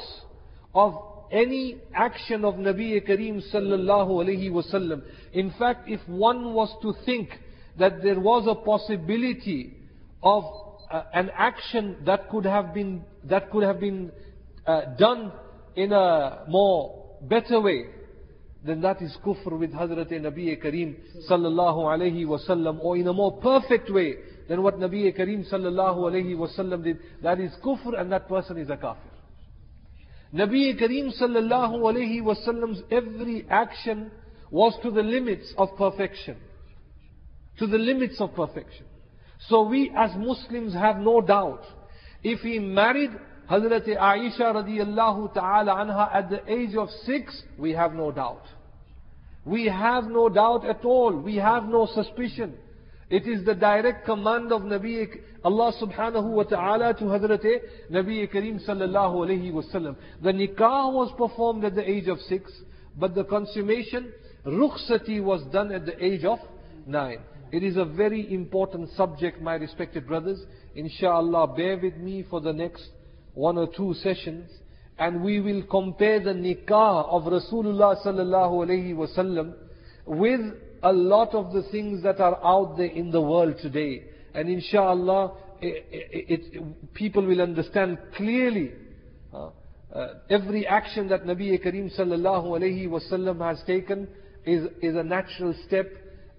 of 0.76 0.96
any 1.32 1.78
action 1.94 2.46
of 2.46 2.56
Nabi 2.56 3.02
Kareem 3.08 3.42
sallallahu 3.52 4.24
alayhi 4.24 4.52
wasallam. 4.52 5.02
In 5.34 5.52
fact, 5.58 5.90
if 5.90 6.00
one 6.08 6.54
was 6.54 6.70
to 6.84 6.94
think 7.06 7.30
that 7.80 8.04
there 8.04 8.20
was 8.20 8.46
a 8.48 8.54
possibility 8.54 9.76
of 10.22 10.44
uh, 10.92 11.04
an 11.14 11.32
action 11.36 11.98
that 12.06 12.30
could 12.30 12.46
have 12.46 12.74
been 12.74 13.04
that 13.24 13.50
could 13.50 13.64
have 13.64 13.80
been 13.80 14.12
uh, 14.68 14.82
done 14.98 15.32
in 15.76 15.92
a 15.92 16.44
more 16.48 17.18
better 17.24 17.60
way, 17.60 17.86
then 18.66 18.82
that 18.82 19.02
is 19.02 19.16
kufr 19.26 19.60
with 19.60 19.74
Hazrat 19.74 20.10
Nabi 20.12 20.62
Kareem 20.64 20.96
sallallahu 21.30 21.84
alayhi 21.86 22.26
wasallam, 22.26 22.80
or 22.82 22.96
in 22.96 23.08
a 23.08 23.14
more 23.14 23.40
perfect 23.42 23.92
way 23.92 24.16
than 24.48 24.64
what 24.64 24.80
Nabi 24.80 25.18
Kareem 25.18 25.52
sallallahu 25.52 25.98
alayhi 25.98 26.36
wasallam 26.36 26.84
did. 26.84 27.00
That 27.22 27.40
is 27.40 27.52
kufr, 27.64 28.00
and 28.00 28.12
that 28.12 28.30
person 28.30 28.58
is 28.58 28.70
a 28.70 28.78
kafir. 28.78 29.10
Nabi 30.34 30.80
Kareem 30.82 31.12
sallallahu 31.22 31.82
alayhi 31.82 32.22
wasallam's 32.22 32.82
every 32.90 33.46
action 33.50 34.12
was 34.50 34.74
to 34.82 34.92
the 34.92 35.04
limits 35.04 35.54
of 35.58 35.70
perfection. 35.78 36.38
To 37.60 37.68
the 37.68 37.78
limits 37.78 38.16
of 38.20 38.34
perfection. 38.34 38.86
So 39.50 39.64
we 39.64 39.92
as 39.96 40.12
Muslims 40.16 40.74
have 40.74 40.98
no 40.98 41.20
doubt. 41.22 41.64
If 42.24 42.40
he 42.40 42.60
married 42.60 43.12
Hazrat 43.50 43.88
Aisha 43.88 44.54
radiyallahu 44.54 45.34
ta'ala 45.34 45.74
anha 45.74 46.14
at 46.14 46.30
the 46.30 46.52
age 46.52 46.76
of 46.76 46.90
six, 47.06 47.44
we 47.58 47.72
have 47.72 47.94
no 47.94 48.12
doubt. 48.12 48.44
We 49.46 49.66
have 49.66 50.06
no 50.06 50.30
doubt 50.30 50.66
at 50.66 50.86
all. 50.86 51.16
We 51.16 51.36
have 51.36 51.66
no 51.66 51.86
suspicion. 51.94 52.56
It 53.10 53.28
is 53.28 53.46
the 53.46 53.54
direct 53.54 54.06
command 54.06 54.52
of 54.52 54.62
Nabi 54.62 55.08
Allah 55.44 55.74
subhanahu 55.82 56.30
wa 56.30 56.44
ta'ala 56.44 56.94
to 56.96 57.04
Hazrat 57.04 57.46
Nabi 57.92 58.32
Kareem 58.34 58.66
sallallahu 58.66 59.28
alayhi 59.28 59.52
wasallam. 59.52 59.98
The 60.22 60.32
nikah 60.32 60.94
was 60.94 61.14
performed 61.18 61.66
at 61.66 61.76
the 61.76 61.88
age 61.88 62.08
of 62.08 62.20
six, 62.22 62.50
but 62.98 63.14
the 63.14 63.26
consummation, 63.26 64.14
rukhsati 64.46 65.22
was 65.22 65.44
done 65.52 65.74
at 65.74 65.86
the 65.86 66.04
age 66.04 66.24
of 66.24 66.40
nine. 66.88 67.20
It 67.52 67.62
is 67.62 67.76
a 67.76 67.86
very 67.86 68.34
important 68.34 68.90
subject, 68.96 69.42
my 69.42 69.56
respected 69.56 70.08
brothers. 70.08 70.42
Inshallah, 70.76 71.54
bear 71.56 71.78
with 71.78 71.98
me 71.98 72.24
for 72.30 72.40
the 72.40 72.54
next 72.54 72.90
one 73.34 73.58
or 73.58 73.68
two 73.68 73.94
sessions 73.96 74.50
and 75.00 75.24
we 75.24 75.40
will 75.40 75.64
compare 75.64 76.20
the 76.20 76.32
nikah 76.32 77.08
of 77.10 77.24
Rasulullah 77.24 78.04
sallallahu 78.06 78.68
alayhi 78.68 78.94
wasallam 78.94 79.54
with 80.06 80.42
a 80.84 80.94
lot 80.94 81.34
of 81.34 81.54
the 81.54 81.64
things 81.72 82.04
that 82.04 82.20
are 82.20 82.40
out 82.44 82.78
there 82.78 82.88
in 82.88 83.10
the 83.10 83.22
world 83.22 83.56
today. 83.62 84.04
And 84.34 84.50
inshallah, 84.50 85.34
it, 85.62 85.86
it, 85.92 86.42
it, 86.54 86.94
people 86.94 87.26
will 87.26 87.42
understand 87.42 87.98
clearly 88.16 88.74
uh, 89.34 89.50
uh, 89.94 90.08
every 90.30 90.68
action 90.68 91.08
that 91.10 91.24
Nabi 91.24 91.64
Kareem 91.64 91.98
sallallahu 91.98 92.46
alayhi 92.60 92.88
wasallam 92.88 93.40
has 93.48 93.64
taken 93.66 94.08
is, 94.46 94.68
is 94.82 94.96
a 94.96 95.04
natural 95.04 95.56
step 95.66 95.88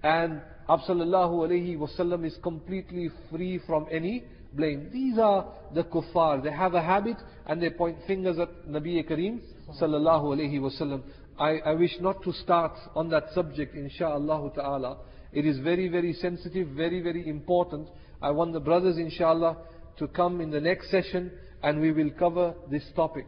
and 0.03 0.43
Sallallahu 0.69 1.47
alayhi 1.47 1.77
wasallam 1.77 2.25
is 2.25 2.37
completely 2.43 3.11
free 3.31 3.61
from 3.67 3.87
any 3.91 4.25
blame. 4.57 4.91
These 4.93 5.19
are 5.19 5.47
the 5.75 5.85
kuffar. 5.85 6.43
They 6.43 6.53
have 6.53 6.75
a 6.75 6.83
habit 6.83 7.17
and 7.47 7.63
they 7.63 7.71
point 7.71 7.99
fingers 8.07 8.39
at 8.39 8.67
Nabi 8.69 9.09
Kareem 9.09 9.41
sallallahu 9.81 10.37
alayhi 10.37 10.61
wasallam. 10.61 11.03
I, 11.39 11.59
I 11.59 11.75
wish 11.75 11.97
not 12.01 12.23
to 12.23 12.33
start 12.33 12.73
on 12.95 13.09
that 13.11 13.25
subject, 13.35 13.75
insha'Allah 13.75 14.55
ta'ala. 14.55 14.99
It 15.33 15.47
is 15.47 15.59
very, 15.59 15.89
very 15.89 16.13
sensitive, 16.13 16.69
very, 16.69 17.01
very 17.01 17.29
important. 17.29 17.89
I 18.23 18.31
want 18.31 18.53
the 18.53 18.61
brothers, 18.61 18.99
inshallah, 18.99 19.57
to 19.99 20.07
come 20.09 20.41
in 20.41 20.51
the 20.51 20.61
next 20.61 20.91
session 20.91 21.33
and 21.63 21.81
we 21.81 21.91
will 21.91 22.11
cover 22.19 22.55
this 22.71 22.85
topic. 22.95 23.27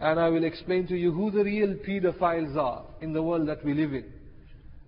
And 0.00 0.18
I 0.18 0.28
will 0.28 0.44
explain 0.44 0.86
to 0.88 0.96
you 0.96 1.12
who 1.12 1.30
the 1.30 1.44
real 1.44 1.74
pedophiles 1.74 2.56
are 2.56 2.84
in 3.00 3.12
the 3.12 3.22
world 3.22 3.48
that 3.48 3.64
we 3.64 3.74
live 3.74 3.94
in. 3.94 4.12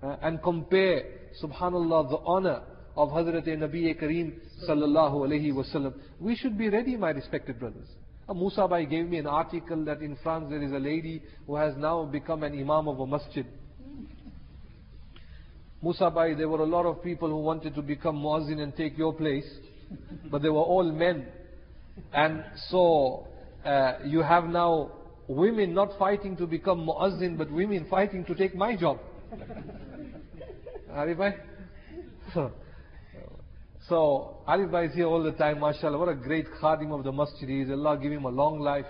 Uh, 0.02 0.16
and 0.22 0.42
compare, 0.42 1.02
subhanallah, 1.42 2.10
the 2.10 2.18
honor 2.26 2.62
of 2.98 3.10
Hazrat 3.10 3.46
Nabi 3.46 3.96
Kareem 3.96 4.32
sallallahu 4.68 5.14
alayhi 5.24 5.52
wasallam. 5.52 5.94
We 6.18 6.34
should 6.34 6.58
be 6.58 6.68
ready, 6.68 6.96
my 6.96 7.10
respected 7.10 7.60
brothers. 7.60 7.86
Uh, 8.28 8.34
Musa 8.34 8.68
gave 8.90 9.08
me 9.08 9.18
an 9.18 9.28
article 9.28 9.84
that 9.84 10.00
in 10.00 10.16
France 10.20 10.46
there 10.50 10.60
is 10.60 10.72
a 10.72 10.78
lady 10.80 11.22
who 11.46 11.54
has 11.54 11.74
now 11.76 12.04
become 12.04 12.42
an 12.42 12.52
imam 12.52 12.88
of 12.88 12.98
a 12.98 13.06
masjid. 13.06 13.46
Musa 15.80 16.10
Bhai, 16.10 16.34
there 16.34 16.48
were 16.48 16.58
a 16.58 16.66
lot 16.66 16.86
of 16.86 17.00
people 17.00 17.28
who 17.28 17.36
wanted 17.36 17.76
to 17.76 17.82
become 17.82 18.16
muazzin 18.16 18.60
and 18.60 18.76
take 18.76 18.98
your 18.98 19.14
place, 19.14 19.48
but 20.28 20.42
they 20.42 20.48
were 20.48 20.56
all 20.56 20.90
men. 20.90 21.28
And 22.12 22.44
so, 22.68 23.28
uh, 23.64 23.98
you 24.04 24.22
have 24.22 24.44
now 24.46 24.90
women 25.28 25.72
not 25.72 25.96
fighting 26.00 26.36
to 26.38 26.48
become 26.48 26.84
muazzin, 26.84 27.38
but 27.38 27.48
women 27.48 27.86
fighting 27.88 28.24
to 28.24 28.34
take 28.34 28.56
my 28.56 28.74
job. 28.74 28.98
Arif 30.90 31.16
Bhai? 31.16 31.36
So, 33.88 33.94
so, 33.94 34.36
Arif 34.46 34.70
Bhai 34.70 34.86
is 34.86 34.94
here 34.94 35.06
all 35.06 35.22
the 35.22 35.32
time, 35.32 35.60
mashallah. 35.60 35.96
What 35.96 36.08
a 36.10 36.14
great 36.14 36.46
khadim 36.60 36.92
of 36.92 37.04
the 37.04 37.12
masjid 37.12 37.48
he 37.48 37.60
is. 37.62 37.70
Allah 37.70 37.98
give 38.00 38.12
him 38.12 38.24
a 38.24 38.28
long 38.28 38.58
life. 38.60 38.86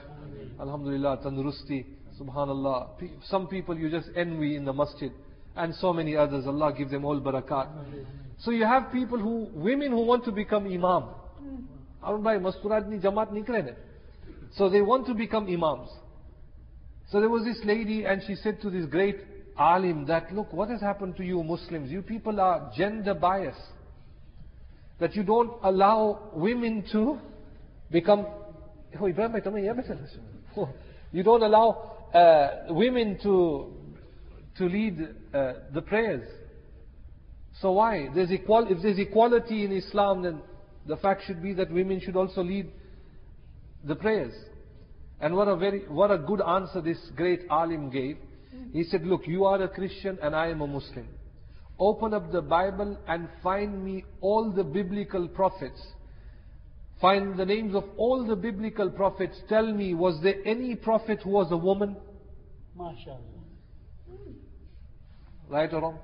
Alhamdulillah, 0.61 1.19
tandurusti. 1.25 1.87
Subhanallah. 2.21 2.89
Some 3.29 3.47
people 3.47 3.79
you 3.79 3.91
just 3.91 4.09
envy 4.17 4.57
in 4.57 4.65
the 4.65 4.73
masjid. 4.73 5.13
And 5.55 5.73
so 5.77 5.93
many 5.93 6.17
others. 6.17 6.47
Allah 6.49 6.73
give 6.77 6.91
them 6.91 7.05
all 7.05 7.21
barakat. 7.21 7.69
So 8.41 8.51
you 8.51 8.65
have 8.65 8.91
people 8.91 9.19
who, 9.19 9.49
women 9.53 9.93
who 9.93 10.05
want 10.05 10.25
to 10.25 10.33
become 10.33 10.67
imam. 10.67 11.05
Arun 12.03 12.23
Bhai, 12.23 12.39
Masturat 12.39 12.89
ni 12.89 12.99
Jamaat 12.99 13.33
nikle 13.33 13.75
So 14.53 14.69
they 14.69 14.81
want 14.81 15.07
to 15.07 15.15
become 15.15 15.47
imams. 15.47 15.91
So 17.11 17.21
there 17.21 17.31
was 17.31 17.45
this 17.45 17.61
lady 17.65 18.05
and 18.05 18.21
she 18.27 18.35
said 18.35 18.61
to 18.63 18.71
this 18.71 18.87
great 18.87 19.19
alim 19.57 20.07
that, 20.07 20.35
look, 20.35 20.53
what 20.53 20.71
has 20.71 20.81
happened 20.81 21.17
to 21.19 21.25
you 21.25 21.43
Muslims? 21.45 21.91
You 21.91 22.03
people 22.03 22.41
are 22.41 22.73
gender 22.77 23.15
biased 23.15 23.61
that 25.01 25.15
you 25.15 25.23
don't 25.23 25.53
allow 25.63 26.31
women 26.33 26.85
to 26.93 27.19
become. 27.91 28.27
Oh, 30.57 30.69
you 31.13 31.23
don't 31.23 31.43
allow 31.43 32.09
uh, 32.15 32.73
women 32.73 33.19
to 33.23 33.73
to 34.57 34.65
lead 34.65 35.01
uh, 35.33 35.53
the 35.73 35.83
prayers. 35.83 36.29
So 37.61 37.73
why? 37.73 38.09
There's 38.15 38.31
equal, 38.31 38.67
if 38.69 38.83
there's 38.83 38.99
equality 38.99 39.65
in 39.65 39.73
Islam, 39.73 40.23
then 40.23 40.41
the 40.87 40.97
fact 40.97 41.23
should 41.27 41.43
be 41.43 41.55
that 41.55 41.71
women 41.71 42.01
should 42.01 42.17
also 42.17 42.43
lead 42.43 42.71
the 43.85 43.95
prayers. 43.95 44.33
And 45.21 45.35
what 45.35 45.49
a 45.49 45.57
very, 45.57 45.81
what 45.89 46.11
a 46.11 46.19
good 46.19 46.41
answer 46.41 46.81
this 46.81 46.99
great 47.17 47.43
alim 47.51 47.91
gave. 47.91 48.19
He 48.73 48.85
said, 48.85 49.05
look, 49.05 49.27
you 49.27 49.45
are 49.45 49.61
a 49.63 49.69
Christian 49.69 50.19
and 50.23 50.35
I 50.35 50.49
am 50.49 50.61
a 50.61 50.67
Muslim 50.67 51.09
open 51.79 52.15
up 52.15 52.33
the 52.33 52.43
Bible 52.43 52.99
and 53.07 53.29
find 53.43 53.85
me 53.85 54.05
all 54.21 54.51
the 54.51 54.65
biblical 54.65 55.29
prophets. 55.29 55.81
Find 57.01 57.37
the 57.37 57.45
names 57.45 57.75
of 57.75 57.85
all 57.97 58.27
the 58.27 58.35
biblical 58.35 58.91
prophets. 58.91 59.41
Tell 59.49 59.73
me, 59.73 59.95
was 59.95 60.21
there 60.23 60.37
any 60.45 60.75
prophet 60.75 61.21
who 61.23 61.31
was 61.31 61.53
a 61.53 61.57
woman? 61.57 61.97
MashaAllah. 62.77 63.19
Right 65.49 65.73
or 65.73 65.81
wrong? 65.81 65.99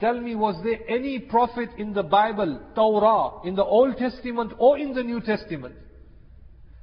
Tell 0.00 0.20
me, 0.20 0.34
was 0.34 0.62
there 0.62 0.80
any 0.88 1.18
prophet 1.18 1.70
in 1.78 1.94
the 1.94 2.02
Bible, 2.02 2.60
Torah, 2.74 3.46
in 3.46 3.54
the 3.54 3.64
Old 3.64 3.96
Testament 3.96 4.52
or 4.58 4.76
in 4.76 4.92
the 4.92 5.02
New 5.02 5.20
Testament? 5.20 5.76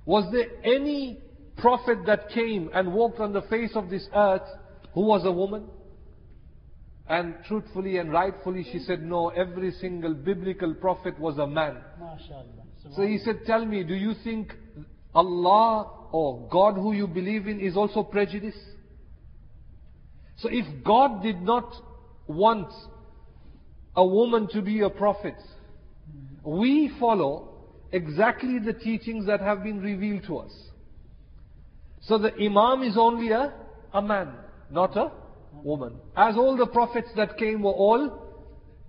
Was 0.05 0.31
there 0.31 0.47
any 0.63 1.19
prophet 1.57 1.99
that 2.07 2.29
came 2.29 2.69
and 2.73 2.93
walked 2.93 3.19
on 3.19 3.33
the 3.33 3.43
face 3.43 3.71
of 3.75 3.89
this 3.89 4.07
earth 4.15 4.47
who 4.93 5.01
was 5.01 5.23
a 5.25 5.31
woman? 5.31 5.65
And 7.07 7.35
truthfully 7.47 7.97
and 7.97 8.11
rightfully 8.11 8.65
she 8.71 8.79
said, 8.79 9.01
no, 9.01 9.29
every 9.29 9.71
single 9.71 10.13
biblical 10.13 10.73
prophet 10.75 11.19
was 11.19 11.37
a 11.37 11.47
man. 11.47 11.77
So 12.95 13.01
he 13.03 13.17
said, 13.17 13.41
tell 13.45 13.65
me, 13.65 13.83
do 13.83 13.93
you 13.93 14.13
think 14.23 14.53
Allah 15.13 16.07
or 16.11 16.47
God 16.49 16.75
who 16.75 16.93
you 16.93 17.07
believe 17.07 17.47
in 17.47 17.59
is 17.59 17.75
also 17.75 18.03
prejudiced? 18.03 18.57
So 20.37 20.49
if 20.51 20.65
God 20.83 21.21
did 21.21 21.41
not 21.41 21.73
want 22.27 22.71
a 23.95 24.05
woman 24.05 24.47
to 24.53 24.61
be 24.61 24.81
a 24.81 24.89
prophet, 24.89 25.35
we 26.43 26.91
follow 26.99 27.49
exactly 27.91 28.57
the 28.59 28.73
teachings 28.73 29.25
that 29.27 29.41
have 29.41 29.63
been 29.63 29.81
revealed 29.81 30.23
to 30.27 30.37
us. 30.37 30.51
So 32.01 32.17
the 32.17 32.33
Imam 32.35 32.83
is 32.83 32.97
only 32.97 33.31
a, 33.31 33.53
a 33.93 34.01
man, 34.01 34.33
not 34.71 34.95
a 34.97 35.11
woman. 35.63 35.95
As 36.15 36.35
all 36.35 36.57
the 36.57 36.67
prophets 36.67 37.09
that 37.15 37.37
came 37.37 37.63
were 37.63 37.71
all 37.71 38.31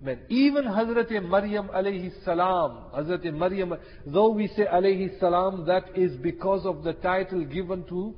men. 0.01 0.19
Even 0.29 0.65
Hazrat 0.65 1.09
Maryam 1.27 1.69
alayhi 1.69 2.11
salam, 2.23 2.85
Hazrat 2.95 3.23
Maryam, 3.33 3.75
though 4.05 4.31
we 4.31 4.47
say 4.49 4.65
alayhi 4.65 5.19
salam, 5.19 5.65
that 5.65 5.97
is 5.97 6.15
because 6.17 6.65
of 6.65 6.83
the 6.83 6.93
title 6.93 7.45
given 7.45 7.83
to 7.85 8.15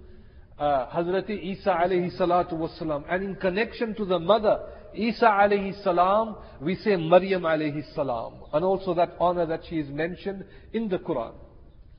uh, 0.58 0.88
Hazrat 0.88 1.30
Isa 1.30 1.70
alayhi 1.70 2.18
salatu 2.18 2.54
wasalam. 2.54 3.04
And 3.10 3.24
in 3.24 3.36
connection 3.36 3.94
to 3.96 4.06
the 4.06 4.20
mother, 4.20 4.60
Isa 4.94 5.26
alayhi 5.26 5.82
salam, 5.84 6.38
we 6.62 6.76
say 6.76 6.96
Maryam 6.96 7.44
alayhi 7.44 7.84
salam. 7.94 8.36
And 8.54 8.64
also 8.64 8.94
that 8.96 9.16
honor 9.20 9.46
that 9.46 9.62
she 9.70 9.76
is 9.78 9.90
mentioned 9.90 10.46
in 10.74 10.88
the 10.90 10.98
Quran. 10.98 11.34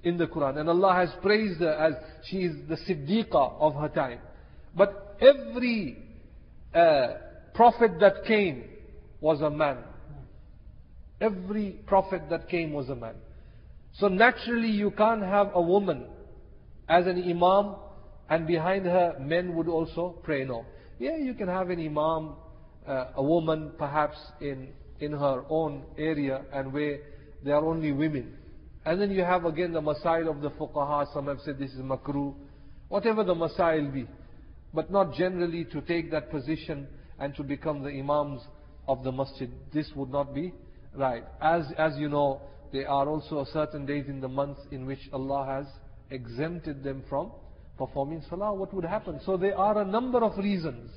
In 0.03 0.17
the 0.17 0.27
Quran. 0.27 0.59
And 0.59 0.69
Allah 0.69 0.95
has 0.95 1.11
praised 1.23 1.61
her 1.61 1.73
as 1.75 1.95
she 2.29 2.39
is 2.39 2.57
the 2.69 2.77
Siddiqa 2.77 3.61
of 3.61 3.75
her 3.75 3.89
time. 3.89 4.21
But 4.75 5.17
every 5.21 6.06
prophet 7.55 7.99
that 8.01 8.25
came 8.27 8.65
was 9.21 9.41
a 9.41 9.51
man. 9.51 9.79
Every 11.21 11.71
prophet 11.87 12.23
that 12.29 12.49
came 12.49 12.73
was 12.73 12.89
a 12.91 12.95
man. 12.95 13.15
So 13.95 14.09
naturally 14.09 14.69
you 14.69 14.91
can't 14.91 15.23
have 15.23 15.51
a 15.55 15.63
woman 15.63 16.07
as 16.89 17.07
an 17.07 17.23
imam 17.23 17.77
and 18.29 18.47
behind 18.47 18.85
her 18.85 19.17
men 19.19 19.55
would 19.55 19.69
also 19.69 20.17
pray. 20.23 20.45
No. 20.45 20.67
Yeah, 20.99 21.17
you 21.17 21.35
can 21.35 21.49
have 21.49 21.71
an 21.71 21.81
imam, 21.81 22.35
uh, 22.87 23.07
a 23.17 23.23
woman 23.23 23.73
perhaps 23.79 24.17
in, 24.41 24.69
in 25.01 25.13
her 25.13 25.45
own 25.49 25.85
area 25.97 26.43
and 26.53 26.73
where 26.73 26.99
there 27.43 27.55
are 27.55 27.65
only 27.65 27.93
women. 27.93 28.37
And 28.85 29.01
then 29.01 29.11
you 29.11 29.23
have 29.23 29.47
again 29.47 29.73
the 29.73 29.81
masail 29.81 30.31
of 30.31 30.43
the 30.43 30.51
fuqaha, 30.51 31.13
some 31.13 31.27
have 31.27 31.39
said 31.45 31.59
this 31.59 31.73
is 31.73 31.81
makruh. 31.81 32.35
Whatever 32.89 33.25
the 33.25 33.35
masail 33.35 33.93
be 33.93 34.07
but 34.76 34.92
not 34.92 35.14
generally 35.14 35.66
to 35.66 35.82
take 35.82 36.12
that 36.12 36.32
position 36.32 36.88
and 37.20 37.36
to 37.36 37.44
become 37.44 37.84
the 37.84 37.90
imams 37.90 38.42
of 38.88 39.04
the 39.04 39.12
masjid. 39.12 39.52
This 39.74 39.90
would 39.96 40.10
not 40.10 40.34
be 40.34 40.54
right. 40.96 41.24
As, 41.42 41.66
as 41.78 41.94
you 41.98 42.10
know, 42.10 42.42
there 42.72 42.90
are 42.90 43.08
also 43.08 43.46
certain 43.52 43.86
days 43.86 44.06
in 44.08 44.22
the 44.22 44.28
month 44.28 44.58
in 44.72 44.86
which 44.86 45.10
Allah 45.12 45.46
has 45.46 45.66
exempted 46.10 46.84
them 46.84 47.04
from 47.10 47.32
performing 47.78 48.24
salah. 48.30 48.54
What 48.54 48.74
would 48.74 48.86
happen? 48.86 49.20
So 49.26 49.38
there 49.38 49.58
are 49.58 49.82
a 49.82 49.86
number 49.86 50.24
of 50.24 50.38
reasons 50.38 50.92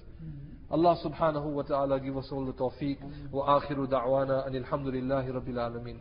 Allah 0.71 0.97
subhanahu 1.05 1.53
wa 1.53 1.63
ta'ala 1.63 2.01
give 2.01 2.17
us 2.17 2.29
all 2.33 2.45
the 2.45 2.53
tawfiq. 2.53 2.99
Wa 3.31 3.61
akhiru 3.61 3.87
da'wana 3.87 4.47
and 4.47 4.65
alhamdulillahi 4.65 5.31
rabbil 5.31 5.59
alameen. 5.59 5.99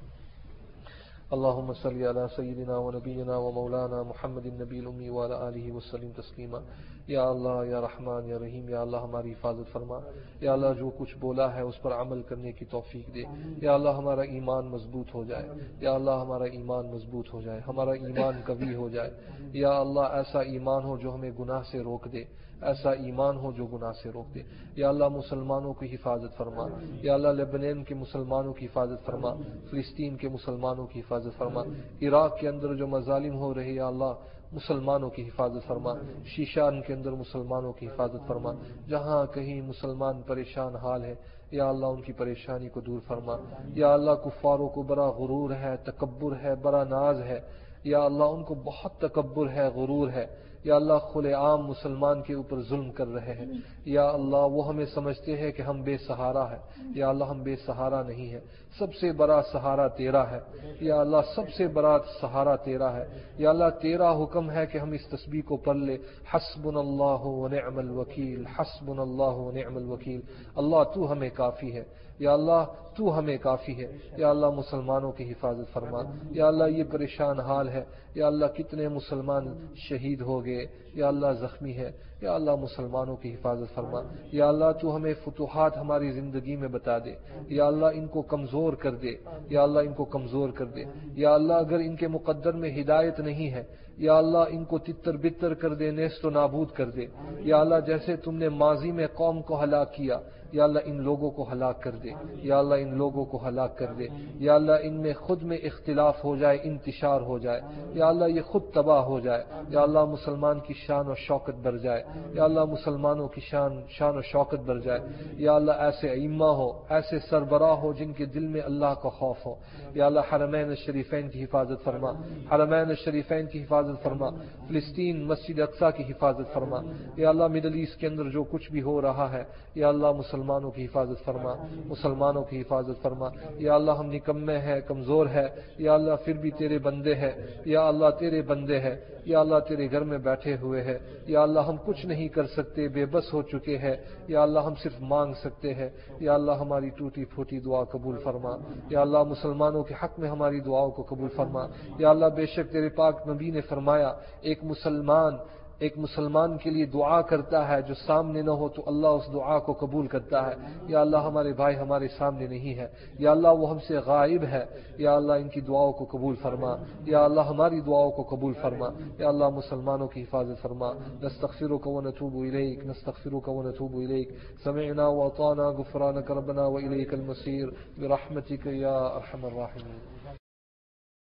اللهم 1.34 1.73
صل 1.73 2.03
على 2.03 2.29
سيدنا 2.36 2.77
ونبينا 2.77 3.38
ومولانا 3.38 4.03
محمد 4.03 4.45
النبي 4.45 4.79
الأمي 4.79 5.09
وعلى 5.09 5.49
آله 5.49 5.71
وسلم 5.71 6.11
تسلیما 6.11 6.61
یا 7.09 7.24
اللہ، 7.24 7.70
یا 7.70 7.80
رحمان، 7.80 8.26
یا 8.26 8.38
رحیم، 8.38 8.68
یا 8.68 8.80
اللہ 8.80 8.96
ہماری 8.96 9.32
حفاظت 9.32 9.72
فرما۔ 9.72 9.98
یا 10.40 10.52
اللہ 10.52 10.66
جو 10.78 10.90
کچھ 10.90 11.18
بولا 11.18 11.54
ہے 11.54 11.61
اس 11.61 11.82
پر 11.82 11.92
عمل 11.92 12.22
کرنے 12.22 12.52
کی 12.52 12.64
توفیق 12.64 13.14
دے۔ 13.14 13.22
یا 13.62 13.74
اللہ 13.74 13.88
ہمارا 13.88 14.20
ایمان 14.20 14.66
مضبوط 14.66 15.14
ہو 15.14 15.24
جائے۔ 15.24 15.48
یا 15.80 15.92
اللہ 15.92 16.11
ہمارا 16.11 16.44
ایمان 16.44 16.86
مضبوط 16.86 17.34
ہو 17.34 17.40
جائے، 17.40 17.61
ہمارا 17.68 17.90
ایمان 17.90 18.34
قوی 18.46 18.74
ہو 18.74 18.88
جائے۔ 18.88 19.11
یا 19.52 19.70
اللہ 19.70 20.00
ایسا 20.00 20.40
ایمان 20.40 20.84
ہو 20.84 20.96
جو 20.96 21.14
ہمیں 21.14 21.30
گناہ 21.38 21.62
سے 21.72 21.80
روک 21.80 22.09
دے۔ 22.12 22.24
ایسا 22.62 22.90
ایمان 22.90 23.36
ہو 23.36 23.52
جو 23.52 23.66
گناہ 23.66 23.92
سے 24.02 24.11
روک 24.11 24.34
دے۔ 24.34 24.40
یا 24.76 24.88
اللہ 24.88 25.09
مسلمانوں 25.09 25.74
کی 25.74 25.94
حفاظت 25.94 26.36
فرما۔ 26.36 26.66
یا 27.02 27.14
اللہ 27.14 27.28
لبنین 27.28 27.84
کے 27.84 27.94
مسلمانوں 27.94 28.52
کی 28.52 28.66
حفاظت 28.66 29.06
فرما۔ 29.06 29.34
فلسطین 29.70 30.16
کے 30.16 30.28
مسلمانوں 30.28 30.86
کی 30.86 31.00
حفاظت 31.00 31.38
فرما۔ 31.38 31.62
عراق 32.02 32.40
کے 32.40 32.48
اندر 32.48 32.74
جو 32.74 32.86
مظالم 32.86 33.36
ہو 33.36 33.54
رہے، 33.54 33.72
یا 33.72 33.86
اللہ 33.86 34.12
مسلمانوں 34.53 35.11
کی 35.11 35.22
حفاظت 35.22 35.66
فرما، 35.66 35.92
شیشان 36.24 36.82
کے 36.82 36.92
اندر 36.92 37.12
مسلمانوں 37.12 37.72
کی 37.72 37.86
حفاظت 37.86 38.26
فرما۔ 38.26 38.53
جہاں 38.88 39.26
کہیں 39.34 39.61
مسلمان 39.61 40.22
پریشان 40.22 40.76
حال 40.76 41.05
ہے، 41.05 41.14
یا 41.51 41.68
اللہ 41.68 41.86
ان 41.86 42.03
کی 42.03 42.12
پریشانی 42.12 42.68
کو 42.68 42.80
دور 42.80 43.01
فرما۔ 43.07 43.36
یا 43.74 43.92
اللہ 43.92 44.11
کفاروں 44.11 44.68
کو 44.68 44.82
بڑا 44.82 45.07
غرور 45.07 45.51
ہے، 45.51 45.76
تکبر 45.76 46.32
ہے 46.42 46.55
بڑا 46.55 46.84
ناز 46.84 47.22
ہے۔ 47.22 47.40
یا 47.84 48.05
اللہ 48.05 48.24
ان 48.24 48.44
کو 48.44 48.55
بہت 48.55 48.92
تکبر 48.99 49.51
ہے، 49.51 49.68
غرور 49.68 50.09
ہے۔ 50.09 50.47
یا 50.64 50.76
اللہ 50.76 50.98
کھلے 51.12 51.32
عام 51.32 51.66
مسلمان 51.66 52.22
کے 52.22 52.34
اوپر 52.34 52.62
ظلم 52.62 52.90
کر 52.90 53.09
رہے 53.09 53.34
ہیں، 53.34 53.46
یا 53.84 54.09
اللہ 54.09 54.36
وہ 54.36 54.68
ہمیں 54.68 54.86
سمجھتے 54.86 55.36
ہیں 55.36 55.52
کہ 55.52 55.62
ہم 55.62 55.82
بے 55.82 55.98
سہارا 55.98 56.50
ہے 56.50 56.59
یا 56.94 57.09
اللہ 57.09 57.24
ہم 57.24 57.42
بے 57.42 57.56
سہارا 57.56 58.02
نہیں 58.02 58.32
ہے 58.32 58.40
سب 58.78 58.94
سے 58.94 59.12
بڑا 59.12 59.42
سہارا 59.52 59.88
تیرا 59.88 60.30
ہے، 60.30 60.40
یا 60.80 61.00
اللہ 61.00 61.16
سب 61.36 61.50
سے 61.56 61.66
بڑا 61.66 61.98
سہارا 62.20 62.56
تیرا 62.56 62.96
ہے۔ 62.96 63.04
یا 63.38 63.50
اللہ 63.50 63.70
تیرا 63.82 64.22
حکم 64.22 64.50
ہے 64.50 64.66
کہ 64.66 64.78
ہم 64.78 64.90
اس 64.90 65.06
تسبیح 65.09 65.42
کو 65.46 65.56
پڑھ 65.56 65.76
لے۔ 65.76 65.96
حسب 66.34 66.78
اللہ 66.78 67.22
و 67.22 67.48
نعم 67.48 67.78
الوکیل 67.78 68.46
حسب 68.46 69.00
اللہ 69.00 69.36
و 69.42 69.50
نعم 69.50 69.76
الوکیل۔ 69.76 70.20
اللہ 70.56 70.82
تو 70.94 71.12
ہمیں 71.12 71.30
کافی 71.30 71.76
ہے۔ 71.76 71.84
یا 72.18 72.32
اللہ 72.32 72.64
تو 72.96 73.18
ہمیں 73.18 73.36
کافی 73.38 73.76
ہے 73.76 73.86
یا 74.16 74.30
اللہ 74.30 74.50
مسلمانوں 74.52 75.10
کی 75.12 75.30
حفاظت 75.30 75.72
فرما 75.72 76.00
یا 76.30 76.46
اللہ 76.46 76.68
یہ 76.68 76.84
پریشان 76.90 77.40
حال 77.40 77.68
ہے 77.68 77.84
یا 78.14 78.26
اللہ 78.26 78.46
کتنے 78.56 78.88
مسلمان 78.88 79.46
شہید 79.88 80.20
ہو 80.20 80.44
گئے 80.44 80.66
یا 80.94 81.08
اللہ 81.08 81.32
زخمی 81.40 81.76
ہے 81.76 81.90
یا 82.22 82.34
اللہ 82.34 82.56
مسلمانوں 82.56 83.16
کی 83.16 83.34
حفاظت 83.34 83.74
فرما 83.74 84.00
یا 84.32 84.48
اللہ 84.48 84.72
تو 84.80 84.94
ہمیں 84.96 85.12
فتوحات 85.24 85.76
ہماری 85.76 86.10
زندگی 86.12 86.56
میں 86.56 86.68
بتا 86.68 86.98
دے 86.98 87.14
یا 87.48 87.66
اللہ 87.66 87.86
ان 87.94 88.06
کو 88.06 88.22
کمزور 88.32 88.72
کر 88.72 88.94
دے 88.96 89.14
یا 89.50 89.62
اللہ 89.62 89.78
ان 89.78 89.92
کو 89.92 90.04
کمزور 90.08 90.48
کر 90.50 90.66
دے 90.66 90.84
یا 91.14 91.34
اللہ 91.34 91.66
اگر 91.66 91.78
ان 91.78 91.96
کے 91.96 92.08
مقدر 92.08 92.52
میں 92.54 92.70
ہدایت 92.80 93.20
نہیں 93.20 93.50
ہے 93.50 93.62
یا 93.99 94.16
اللہ 94.16 94.51
ان 94.51 94.64
کو 94.64 94.78
تتر 94.78 95.16
بتر 95.16 95.55
کر 95.55 95.74
دے 95.74 95.90
نیست 95.90 96.24
و 96.24 96.30
نابود 96.30 96.70
کر 96.70 96.90
دے 96.90 97.07
یا 97.42 97.61
اللہ 97.61 97.80
جیسے 97.86 98.16
تم 98.16 98.36
نے 98.36 98.49
ماضی 98.55 98.92
میں 98.92 99.07
قوم 99.14 99.40
کو 99.42 99.62
ہلاک 99.62 99.94
کیا 99.94 100.18
یا 100.53 100.64
اللہ 100.64 100.78
ان 100.84 101.03
لوگوں 101.05 101.30
کو 101.30 101.46
ہلاک 101.53 101.82
کر 101.82 101.96
دے 102.03 102.11
یا 102.42 102.59
اللہ 102.59 102.74
ان 102.74 102.96
لوگوں 102.96 103.24
کو 103.24 103.38
ہلاک 103.38 103.76
کر 103.78 103.92
دے 103.92 104.07
یا 104.38 104.55
اللہ 104.55 104.72
ان 104.82 105.01
میں 105.03 105.12
خود 105.12 105.42
میں 105.42 105.57
اختلاف 105.62 106.24
ہو 106.24 106.34
جائے 106.36 106.59
انتشار 106.62 107.20
ہو 107.20 107.38
جائے 107.38 107.61
یا 107.94 108.09
اللہ 108.09 108.28
یہ 108.28 108.42
خود 108.42 108.70
تباہ 108.74 109.03
ہو 109.05 109.18
جائے 109.20 109.42
یا 109.68 109.80
اللہ 109.80 110.05
مسلمان 110.05 110.61
کی 110.61 110.74
شان 110.76 111.09
و 111.09 111.14
شوکت 111.16 111.57
بڑھ 111.62 111.78
جائے 111.78 112.03
یا 112.34 112.44
اللہ 112.44 112.64
مسلمانوں 112.64 113.28
کی 113.28 113.40
شان 113.40 113.80
شان 113.88 114.16
و 114.16 114.22
شوکت 114.22 114.61
بڑھ 114.66 114.80
جائے 114.80 115.01
یا 115.36 115.55
اللہ 115.55 115.82
ایسے 115.86 116.11
ائمہ 116.11 116.51
ہو 116.57 116.70
ایسے 116.90 117.18
سربراہ 117.30 117.76
ہو 117.76 117.92
جن 117.92 118.12
کے 118.12 118.26
دل 118.28 118.46
میں 118.46 118.62
اللہ 118.62 118.94
کا 119.03 119.09
خوف 119.11 119.46
ہو 119.46 119.55
یا 119.94 120.07
اللہ 120.07 120.32
حرمین 120.32 120.74
شریفین 120.86 121.28
کی 121.28 121.44
حفاظت 121.44 121.84
فرما 121.84 122.12
حرمین 122.53 122.94
شریفین 123.05 123.46
کی 123.46 123.62
حفاظت 123.62 123.88
فرما 123.97 124.28
فلسطین 124.68 125.24
مسجد 125.24 125.61
اقسا 125.61 125.91
کی 125.91 126.03
حفاظت 126.03 126.53
فرما 126.55 126.80
یا 127.16 127.28
اللہ 127.28 127.49
مڈل 127.49 127.74
ایسٹ 127.74 128.01
کے 128.01 128.07
اندر 128.07 128.30
جو 128.30 128.45
کچھ 128.51 128.70
بھی 128.72 128.82
ہو 128.82 129.01
رہا 129.03 129.30
ہے 129.32 129.43
یا 129.74 129.89
اللہ 129.89 130.12
مسلمانوں 130.18 130.70
کی 130.70 130.84
حفاظت 130.84 131.24
فرما 131.24 131.55
مسلمانوں 131.86 132.43
کی 132.43 132.61
حفاظت 132.61 133.03
فرما 133.03 133.28
یا 133.59 133.74
اللہ 133.74 133.99
ہم 133.99 134.11
نکمے 134.11 134.59
ہیں 134.59 134.80
کمزور 134.89 135.26
ہے 135.26 135.47
یا 135.78 135.95
اللہ 135.95 136.24
پھر 136.24 136.36
بھی 136.39 136.51
تیرے 136.59 136.78
بندے 136.78 137.14
ہیں 137.14 137.32
یا 137.66 137.86
اللہ 137.89 138.11
تیرے 138.18 138.43
بندے 138.43 138.80
ہیں 138.80 138.97
یا 139.24 139.41
اللہ 139.41 139.59
تیرے 139.68 139.91
گھر 139.91 140.05
میں 140.05 140.18
بیٹھے 140.18 140.57
ہوئے 140.57 140.82
ہیں 140.82 140.97
یا 141.26 141.43
اللہ 141.43 141.61
ہم 141.61 141.76
کچھ 141.86 142.05
نہیں 142.07 142.28
کر 142.28 142.47
سکتے 142.47 142.89
بے 142.89 143.05
بس 143.07 143.32
ہو 143.34 143.43
چکے 143.43 143.76
ہیں 143.78 143.95
یا 144.28 144.43
اللہ 144.43 144.59
ہم 144.59 144.74
صرف 144.82 145.01
مانگ 145.03 145.32
سکتے 145.43 145.74
ہیں 145.74 145.89
یا 146.20 146.34
اللہ 146.34 146.53
ہماری 146.61 146.89
ٹوٹی 146.97 147.24
پھوٹی 147.24 147.59
دعا 147.61 147.82
قبول 147.84 148.16
فرما 148.24 148.57
یا 148.91 149.01
اللہ 149.01 149.24
مسلمانوں 149.24 149.82
کے 149.82 149.95
حق 150.03 150.18
میں 150.18 150.30
ہماری 150.30 150.61
دعاؤں 150.61 150.91
کو 150.91 151.03
قبول 151.03 151.28
فرما 151.36 151.66
یا 151.99 152.11
اللہ 152.11 152.26
بے 152.36 152.47
شک 152.47 152.72
تیرے 152.72 152.89
پاک 152.97 153.26
نبی 153.28 153.51
نے 153.51 153.61
فرمایا، 153.78 154.12
ایک 154.40 154.64
مسلمان 154.64 155.32
ایک 155.78 155.98
مسلمان 155.98 156.58
کے 156.58 156.70
لیے 156.70 156.84
دعا 156.84 157.20
کرتا 157.20 157.68
ہے، 157.68 157.82
جو 157.82 157.94
سامنے 157.94 158.42
نہ 158.42 158.50
ہو 158.50 158.68
تو 158.68 158.82
اللہ 158.86 159.06
اس 159.06 159.22
دعا 159.32 159.58
کو 159.58 159.72
قبول 159.72 160.06
کرتا 160.06 160.46
ہے۔ 160.46 160.54
یا 160.88 161.00
اللہ، 161.00 161.16
ہمارے 161.16 161.52
بھائی 161.52 161.76
ہمارے 161.76 162.08
سامنے 162.08 162.46
نہیں 162.46 162.78
ہے۔ 162.78 162.86
یا 163.18 163.30
اللہ، 163.30 163.48
وہ 163.48 163.70
ہم 163.70 163.78
سے 163.78 163.98
غائب 163.98 164.42
ہے۔ 164.42 164.64
یا 164.98 165.14
اللہ، 165.14 165.32
ان 165.32 165.48
کی 165.48 165.60
دعاؤں 165.60 165.92
کو 165.92 166.04
قبول 166.04 166.34
فرما۔ 166.34 166.76
یا 167.04 167.24
اللہ، 167.24 167.40
ہماری 167.40 167.80
دعاؤں 167.80 168.10
کو 168.10 168.22
قبول 168.22 168.52
فرما۔ 168.52 168.86
یا 169.18 169.28
اللہ، 169.28 169.48
مسلمانوں 169.48 170.08
کی 170.08 170.22
حفاظت 170.22 170.62
فرما۔ 170.62 170.92
نستغفرك 171.22 171.86
ونتوب 171.86 172.32
إليك 172.32 172.84
نستغفرك 172.84 173.48
ونتوب 173.48 173.92
إليك 173.92 174.28
سمعنا 174.64 175.06
وأطعنا 175.06 175.68
غفرانك 175.68 176.30
ربنا 176.30 176.62
وإليك 176.66 177.14
المصير 177.14 177.68
برحمتك 177.98 178.66
يا 178.66 179.08
أرحم 179.16 179.46
الراحمين 179.46 180.17